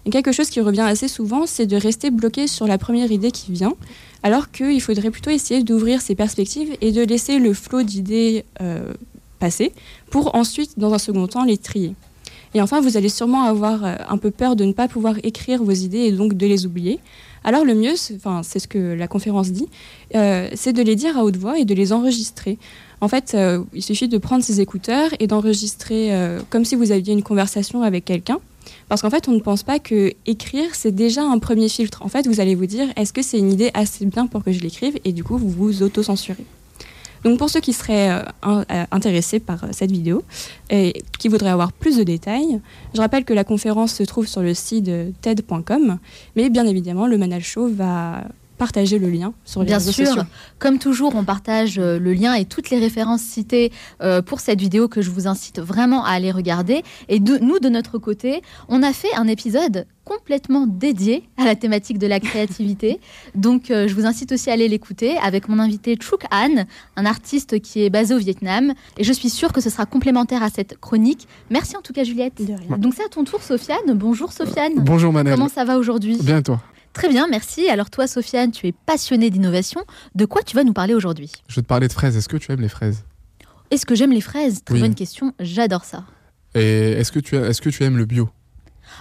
[0.05, 3.31] Et quelque chose qui revient assez souvent, c'est de rester bloqué sur la première idée
[3.31, 3.73] qui vient,
[4.21, 8.93] alors qu'il faudrait plutôt essayer d'ouvrir ses perspectives et de laisser le flot d'idées euh,
[10.09, 11.95] pour ensuite, dans un second temps, les trier.
[12.55, 15.63] Et enfin, vous allez sûrement avoir euh, un peu peur de ne pas pouvoir écrire
[15.63, 16.99] vos idées et donc de les oublier.
[17.43, 19.67] Alors le mieux, c'est ce que la conférence dit,
[20.15, 22.57] euh, c'est de les dire à haute voix et de les enregistrer.
[23.01, 26.11] En fait, euh, il suffit de prendre ses écouteurs et d'enregistrer
[26.49, 28.39] comme si vous aviez une conversation avec quelqu'un.
[28.87, 32.01] Parce qu'en fait, on ne pense pas que écrire, c'est déjà un premier filtre.
[32.01, 34.53] En fait, vous allez vous dire, est-ce que c'est une idée assez bien pour que
[34.53, 36.45] je l'écrive Et du coup, vous vous auto-censurez.
[37.23, 40.23] Donc pour ceux qui seraient euh, euh, intéressés par euh, cette vidéo
[40.69, 42.59] et qui voudraient avoir plus de détails,
[42.93, 44.89] je rappelle que la conférence se trouve sur le site
[45.21, 45.97] TED.com,
[46.35, 48.23] mais bien évidemment le Manal Show va
[48.63, 50.07] partager le lien sur les Bien réseaux sûr.
[50.07, 50.23] sociaux.
[50.57, 54.61] Comme toujours, on partage euh, le lien et toutes les références citées euh, pour cette
[54.61, 56.81] vidéo que je vous incite vraiment à aller regarder.
[57.09, 61.55] Et de, nous, de notre côté, on a fait un épisode complètement dédié à la
[61.55, 63.01] thématique de la créativité.
[63.35, 66.63] Donc, euh, je vous incite aussi à aller l'écouter avec mon invité Chuk An,
[66.95, 68.73] un artiste qui est basé au Vietnam.
[68.97, 71.27] Et je suis sûre que ce sera complémentaire à cette chronique.
[71.49, 72.41] Merci en tout cas, Juliette.
[72.77, 73.93] Donc, c'est à ton tour, Sofiane.
[73.93, 74.75] Bonjour, Sofiane.
[74.77, 75.33] Bonjour, Manel.
[75.33, 76.17] Comment ça va aujourd'hui?
[76.21, 76.61] Bien, et toi?
[76.93, 77.67] Très bien, merci.
[77.69, 79.81] Alors toi, Sofiane, tu es passionnée d'innovation.
[80.15, 81.31] De quoi tu vas nous parler aujourd'hui?
[81.47, 82.15] Je vais te parler de fraises.
[82.15, 83.03] Est-ce que tu aimes les fraises?
[83.71, 84.63] Est-ce que j'aime les fraises?
[84.63, 84.81] Très Oui.
[84.81, 85.33] bonne question.
[85.39, 86.05] J'adore ça.
[86.53, 88.29] Et est-ce que, tu, est-ce que tu aimes le bio?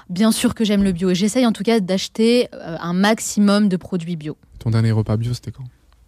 [0.09, 3.69] Bien sûr que j'aime le bio et j'essaye en tout cas d'acheter euh, un maximum
[3.69, 4.39] de produits bio.
[4.59, 5.65] Ton dernier repas bio, c'était quand?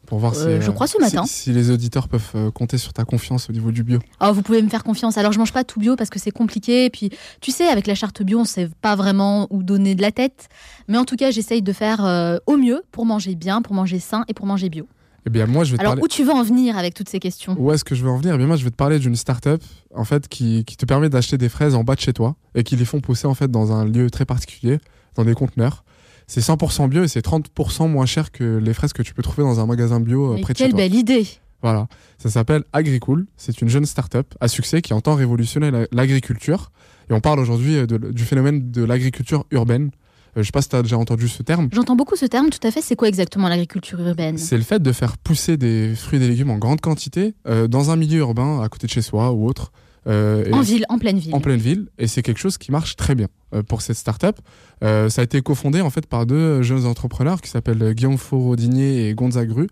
[0.06, 1.24] Pour voir Euh, si, je crois ce matin.
[1.26, 3.98] Si, si les auditeurs peuvent euh, compter sur ta confiance au niveau du bio.
[4.20, 5.16] Oh, vous pouvez me faire confiance.
[5.18, 6.84] Alors je mange pas tout bio parce que c'est compliqué.
[6.84, 10.02] Et puis tu sais, avec la charte bio, on sait pas vraiment où donner de
[10.02, 10.48] la tête.
[10.88, 13.98] Mais en tout cas, j'essaye de faire euh, au mieux pour manger bien, pour manger
[13.98, 14.86] sain et pour manger bio.
[15.26, 16.02] Eh bien, moi, je vais te Alors parler.
[16.04, 17.56] où tu veux en venir avec toutes ces questions?
[17.58, 18.34] Où est-ce que je veux en venir?
[18.34, 19.62] Eh bien, moi, je vais te parler d'une start-up
[19.94, 22.62] en fait, qui, qui te permet d'acheter des fraises en bas de chez toi et
[22.62, 24.80] qui les font pousser en fait, dans un lieu très particulier,
[25.14, 25.82] dans des conteneurs.
[26.26, 29.42] C'est 100% bio et c'est 30% moins cher que les fraises que tu peux trouver
[29.42, 30.78] dans un magasin bio euh, Mais près de chez quelle toi.
[30.80, 31.26] belle idée
[31.62, 31.86] Voilà,
[32.18, 33.26] ça s'appelle Agricool.
[33.36, 36.70] C'est une jeune start-up à succès qui entend révolutionner la- l'agriculture.
[37.10, 39.90] Et on parle aujourd'hui euh, du phénomène de l'agriculture urbaine.
[40.36, 41.68] Euh, je sais pas si tu as déjà entendu ce terme.
[41.72, 42.48] J'entends beaucoup ce terme.
[42.50, 42.80] Tout à fait.
[42.80, 44.38] C'est quoi exactement l'agriculture urbaine?
[44.38, 47.68] C'est le fait de faire pousser des fruits et des légumes en grande quantité euh,
[47.68, 49.70] dans un milieu urbain, à côté de chez soi ou autre.
[50.06, 51.34] Euh, En ville, en pleine ville.
[51.34, 51.88] En pleine ville.
[51.98, 54.38] Et c'est quelque chose qui marche très bien euh, pour cette start-up.
[54.82, 58.18] Euh, ça a été cofondé en fait par deux jeunes entrepreneurs qui s's'appellent euh, Guillaume
[58.18, 59.66] Faurodinier et Gonza Gru.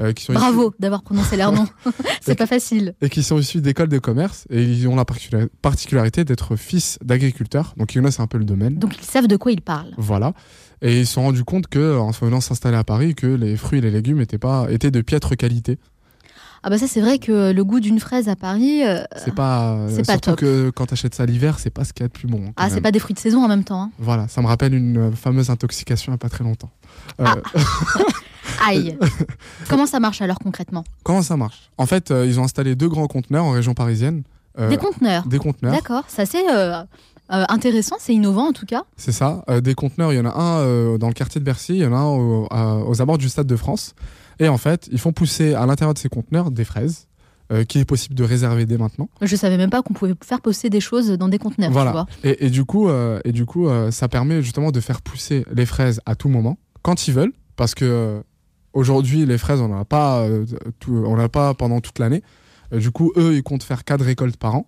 [0.00, 1.66] euh, qui sont issus- Bravo d'avoir prononcé leur nom.
[2.22, 2.94] c'est pas facile.
[3.02, 6.98] et qui sont issus d'écoles de commerce et ils ont la particula- particularité d'être fils
[7.04, 7.74] d'agriculteurs.
[7.76, 8.76] Donc ils connaissent un peu le domaine.
[8.78, 9.92] Donc ils savent de quoi ils parlent.
[9.98, 10.32] Voilà.
[10.80, 13.78] Et ils se sont rendus compte que en venant s'installer à Paris, que les fruits
[13.80, 15.78] et les légumes étaient pas étaient de piètre qualité.
[16.64, 19.72] Ah bah ça c'est vrai que le goût d'une fraise à Paris, euh, C'est pas
[19.72, 20.40] euh, c'est pas surtout top.
[20.40, 22.52] que quand tu achètes ça l'hiver, c'est pas ce qu'il y a de plus bon.
[22.56, 23.82] ah c'est pas des fruits de saison en même temps.
[23.82, 23.90] hein.
[23.98, 26.70] Voilà, ça me rappelle une euh, fameuse intoxication il y a pas très longtemps.
[27.20, 27.26] Euh,
[28.66, 28.96] Aïe.
[29.68, 30.84] Comment ça marche alors concrètement?
[31.02, 31.70] Comment ça marche?
[31.78, 34.22] En fait, ils ont installé deux grands conteneurs en région parisienne
[34.68, 35.26] Des conteneurs?
[35.26, 35.72] Des conteneurs.
[35.74, 36.44] D'accord, ça c'est
[37.32, 38.82] euh, intéressant, c'est innovant en tout cas.
[38.96, 39.42] C'est ça.
[39.48, 41.78] Euh, des conteneurs, il y en a un euh, dans le quartier de Bercy, il
[41.82, 43.94] y en a un aux abords du Stade de France.
[44.38, 47.06] Et en fait, ils font pousser à l'intérieur de ces conteneurs des fraises,
[47.52, 49.08] euh, qui est possible de réserver dès maintenant.
[49.20, 51.70] Je savais même pas qu'on pouvait faire poster des choses dans des conteneurs.
[51.70, 51.90] tu Voilà.
[51.92, 52.06] vois.
[52.24, 55.44] Et, et du coup, euh, et du coup euh, ça permet justement de faire pousser
[55.52, 58.20] les fraises à tout moment, quand ils veulent, parce que euh,
[58.72, 60.26] aujourd'hui, les fraises, on n'en a pas,
[60.80, 62.22] tout- on n'en a pas pendant toute l'année.
[62.72, 64.66] Du coup, eux, ils comptent faire quatre récoltes par an.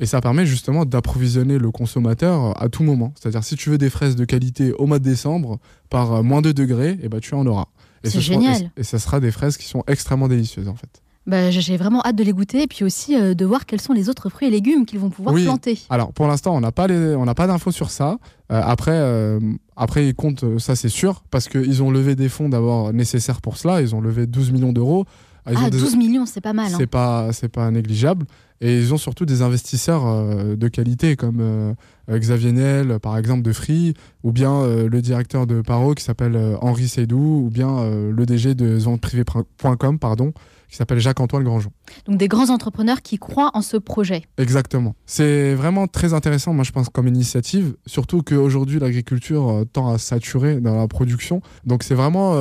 [0.00, 3.12] Et ça permet justement d'approvisionner le consommateur à tout moment.
[3.20, 5.58] C'est-à-dire, si tu veux des fraises de qualité au mois de décembre,
[5.90, 7.66] par moins 2 degrés, et ben, tu en auras.
[8.04, 8.70] Et C'est ce seront- génial.
[8.76, 11.02] et, et ça sera des fraises qui sont extrêmement délicieuses, en fait.
[11.24, 13.92] Bah, j'ai vraiment hâte de les goûter et puis aussi euh, de voir quels sont
[13.92, 15.44] les autres fruits et légumes qu'ils vont pouvoir Oui.
[15.44, 15.78] planter.
[15.88, 18.18] Alors pour l'instant, on n'a pas les, on n'a pas d'infos sur ça.
[18.50, 19.38] Euh, après, euh,
[19.76, 23.56] après ils comptent, ça c'est sûr, parce qu'ils ont levé des fonds d'abord nécessaires pour
[23.56, 23.80] cela.
[23.82, 25.04] Ils ont levé 12 millions d'euros.
[25.46, 26.72] Ah, ont des- 12 millions, c'est pas mal.
[26.72, 26.76] hein.
[26.76, 28.26] C'est pas, c'est pas négligeable.
[28.62, 31.74] Et ils ont surtout des investisseurs euh, de qualité comme euh,
[32.08, 36.56] Xavier Niel, par exemple, de Free, ou bien euh, le directeur de Paro qui s'appelle
[36.60, 40.32] Henri Seydou, ou bien le DG de venteprivée.com, pardon,
[40.68, 41.72] qui s'appelle Jacques-Antoine Grandjean.
[42.06, 44.22] Donc des grands entrepreneurs qui croient en ce projet.
[44.38, 44.94] Exactement.
[45.06, 50.60] C'est vraiment très intéressant, moi je pense, comme initiative, surtout qu'aujourd'hui l'agriculture tend à saturer
[50.60, 51.42] dans la production.
[51.66, 52.34] Donc c'est vraiment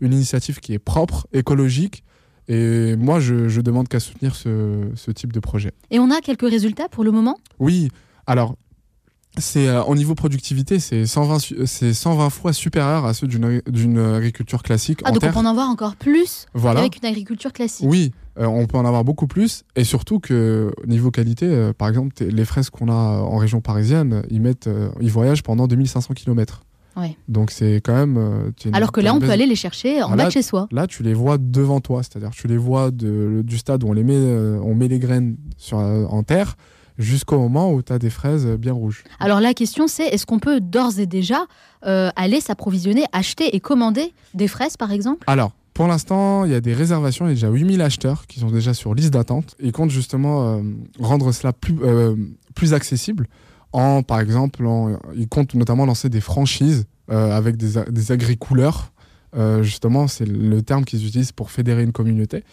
[0.00, 2.04] une initiative qui est propre, écologique,
[2.48, 5.72] et moi je, je demande qu'à soutenir ce, ce type de projet.
[5.90, 7.36] Et on a quelques résultats pour le moment?
[7.58, 7.90] Oui,
[8.26, 8.56] alors,
[9.38, 13.44] c'est euh, au niveau productivité, c'est 120, su- c'est 120 fois supérieur à ceux d'une
[13.44, 15.30] agri- d'une agriculture classique Ah, en donc terre.
[15.30, 16.80] on peut en avoir encore plus Voilà.
[16.80, 17.86] avec une agriculture classique.
[17.88, 19.62] Oui, euh, on peut en avoir beaucoup plus.
[19.76, 24.22] Et surtout que niveau qualité, euh, par exemple, les fraises qu'on a en région parisienne,
[24.30, 26.62] ils, mettent, euh, ils voyagent pendant 2500 km.
[26.96, 27.16] Ouais.
[27.28, 28.16] Donc c'est quand même...
[28.16, 30.32] euh, une- Alors que là, on peut aller les chercher en Ah, bas là- de
[30.32, 30.66] chez soi.
[30.72, 32.02] Là, tu les vois devant toi.
[32.02, 34.98] C'est-à-dire tu les vois de- du stade où on, les met, euh, on met les
[34.98, 36.56] graines sur, euh, en terre
[36.98, 39.04] jusqu'au moment où tu as des fraises bien rouges.
[39.20, 41.46] Alors la question c'est, est-ce qu'on peut d'ores et déjà
[41.86, 45.22] euh, aller s'approvisionner, acheter et commander des fraises par exemple?
[45.28, 48.40] Alors, pour l'instant, il y a des réservations, il y a déjà 8000 acheteurs qui
[48.40, 49.54] sont déjà sur liste d'attente.
[49.60, 50.62] Ils comptent justement euh,
[50.98, 52.16] rendre cela plus, euh,
[52.56, 53.28] plus accessible
[53.72, 58.92] en, par exemple, en- ils comptent notamment lancer des franchises euh, avec des, des agricouleurs.
[59.36, 62.44] Euh, justement, c'est le terme qu'ils utilisent pour fédérer une communauté.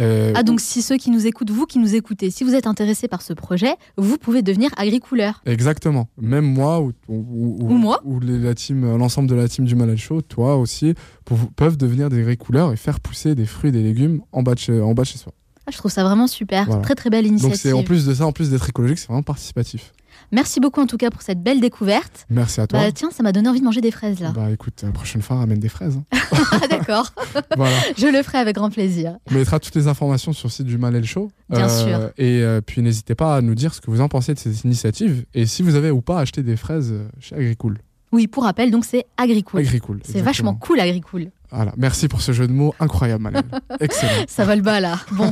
[0.00, 2.66] Euh, Ah donc si ceux qui nous écoutent, vous qui nous écoutez, si vous êtes
[2.66, 5.42] intéressé par ce projet, vous pouvez devenir agricouleur.
[5.44, 6.08] Exactement.
[6.18, 8.00] Même moi ou, ou, Ou moi.
[8.04, 10.94] ou les- la team, l'ensemble de la team du Malal Show, toi aussi,
[11.26, 14.54] pour- peuvent devenir des agricouleurs et faire pousser des fruits et des légumes en bas
[14.54, 15.32] de chez, en bas de chez soi.
[15.66, 16.80] Ah, je trouve ça vraiment super, Voilà.
[16.82, 17.74] très très belle Donc initiative.
[17.76, 19.92] en plus de ça, en plus d'être écologique, c'est vraiment participatif.
[20.32, 22.26] Merci beaucoup en tout cas pour cette belle découverte.
[22.30, 22.80] Merci à toi.
[22.80, 24.32] Bah tiens, ça m'a donné envie de manger des fraises là.
[24.34, 25.98] Bah écoute, la prochaine fois, ramène des fraises.
[25.98, 26.18] hein.
[26.52, 27.12] ah d'accord,
[27.56, 27.76] voilà.
[27.98, 29.16] je le ferai avec grand plaisir.
[29.30, 31.30] On mettra toutes les informations sur le site du Malel Show.
[31.50, 32.10] Bien sûr.
[32.16, 34.64] Et euh, puis n'hésitez pas à nous dire ce que vous en pensez de cette
[34.64, 37.78] initiative et si vous avez ou pas acheté des fraises euh, chez Agricool.
[38.12, 39.60] Oui, pour rappel, donc c'est Agricool.
[39.60, 41.30] Agricool, C'est vachement cool Agricool.
[41.50, 41.72] Voilà.
[41.76, 43.42] Merci pour ce jeu de mots incroyable, Malel.
[43.80, 44.24] Excellent.
[44.28, 44.98] Ça va le bas là.
[45.12, 45.30] Bon,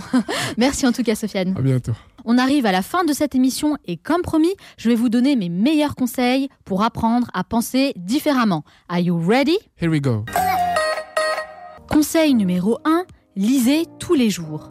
[0.59, 1.55] merci en tout cas Sofiane.
[1.59, 1.93] À bientôt.
[2.25, 5.37] On arrive à la fin de cette émission et comme promis, je vais vous donner
[5.37, 8.64] mes meilleurs conseils pour apprendre à penser différemment.
[8.89, 9.59] Are you ready?
[9.81, 10.25] Here we go.
[11.89, 13.05] Conseil numéro 1,
[13.37, 14.68] lisez tous les jours.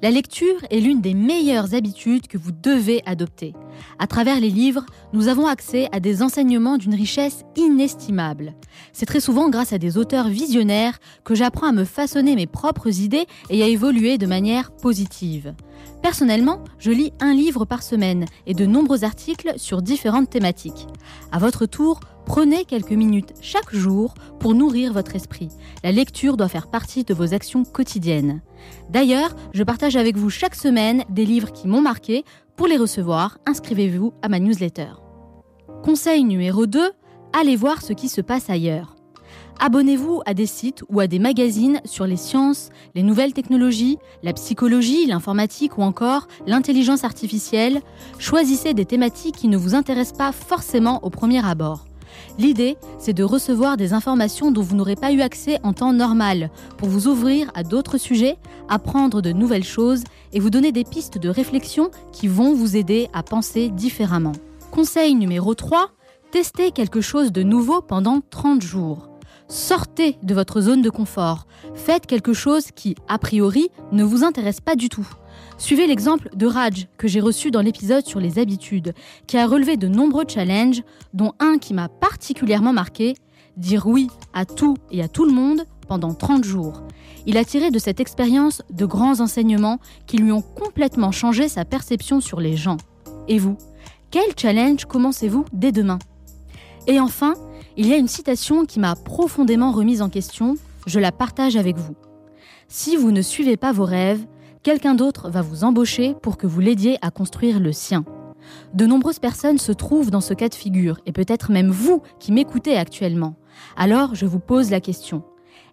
[0.00, 3.52] La lecture est l'une des meilleures habitudes que vous devez adopter.
[4.00, 8.54] À travers les livres, nous avons accès à des enseignements d'une richesse inestimable.
[8.92, 13.00] C'est très souvent grâce à des auteurs visionnaires que j'apprends à me façonner mes propres
[13.00, 15.54] idées et à évoluer de manière positive.
[16.02, 20.88] Personnellement, je lis un livre par semaine et de nombreux articles sur différentes thématiques.
[21.30, 25.48] À votre tour, prenez quelques minutes chaque jour pour nourrir votre esprit.
[25.84, 28.42] La lecture doit faire partie de vos actions quotidiennes.
[28.90, 32.24] D'ailleurs, je partage avec vous chaque semaine des livres qui m'ont marqué.
[32.56, 34.94] Pour les recevoir, inscrivez-vous à ma newsletter.
[35.84, 36.90] Conseil numéro 2,
[37.32, 38.96] allez voir ce qui se passe ailleurs.
[39.60, 44.32] Abonnez-vous à des sites ou à des magazines sur les sciences, les nouvelles technologies, la
[44.32, 47.80] psychologie, l'informatique ou encore l'intelligence artificielle.
[48.18, 51.86] Choisissez des thématiques qui ne vous intéressent pas forcément au premier abord.
[52.38, 56.50] L'idée, c'est de recevoir des informations dont vous n'aurez pas eu accès en temps normal,
[56.76, 58.36] pour vous ouvrir à d'autres sujets,
[58.68, 63.08] apprendre de nouvelles choses et vous donner des pistes de réflexion qui vont vous aider
[63.12, 64.32] à penser différemment.
[64.70, 65.90] Conseil numéro 3,
[66.30, 69.11] testez quelque chose de nouveau pendant 30 jours.
[69.52, 71.46] Sortez de votre zone de confort.
[71.74, 75.06] Faites quelque chose qui, a priori, ne vous intéresse pas du tout.
[75.58, 78.94] Suivez l'exemple de Raj que j'ai reçu dans l'épisode sur les habitudes,
[79.26, 80.82] qui a relevé de nombreux challenges,
[81.12, 83.12] dont un qui m'a particulièrement marqué
[83.58, 86.82] dire oui à tout et à tout le monde pendant 30 jours.
[87.26, 91.66] Il a tiré de cette expérience de grands enseignements qui lui ont complètement changé sa
[91.66, 92.78] perception sur les gens.
[93.28, 93.58] Et vous
[94.10, 95.98] Quel challenge commencez-vous dès demain?
[96.86, 97.34] Et enfin,
[97.76, 100.56] il y a une citation qui m'a profondément remise en question,
[100.86, 101.94] je la partage avec vous.
[102.68, 104.26] Si vous ne suivez pas vos rêves,
[104.62, 108.04] quelqu'un d'autre va vous embaucher pour que vous l'aidiez à construire le sien.
[108.74, 112.32] De nombreuses personnes se trouvent dans ce cas de figure, et peut-être même vous qui
[112.32, 113.36] m'écoutez actuellement.
[113.76, 115.22] Alors je vous pose la question.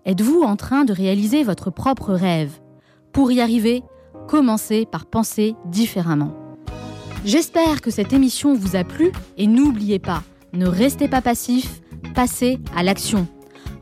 [0.05, 2.59] Êtes-vous en train de réaliser votre propre rêve?
[3.11, 3.83] Pour y arriver,
[4.27, 6.33] commencez par penser différemment.
[7.25, 10.23] J'espère que cette émission vous a plu et n'oubliez pas,
[10.53, 11.81] ne restez pas passif,
[12.20, 13.30] passez à l'action.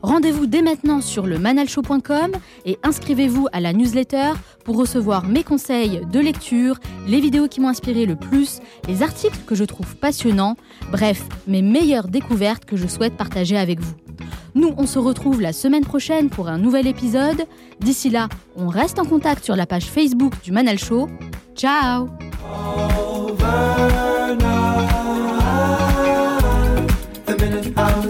[0.00, 2.30] Rendez-vous dès maintenant sur le manalshow.com
[2.66, 4.30] et inscrivez-vous à la newsletter
[4.64, 6.78] pour recevoir mes conseils de lecture,
[7.08, 10.54] les vidéos qui m'ont inspiré le plus, les articles que je trouve passionnants,
[10.92, 13.94] bref, mes meilleures découvertes que je souhaite partager avec vous.
[14.54, 17.44] Nous, on se retrouve la semaine prochaine pour un nouvel épisode.
[17.80, 21.08] D'ici là, on reste en contact sur la page Facebook du Manal Show.
[21.56, 22.06] Ciao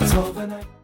[0.00, 0.79] 遊ばな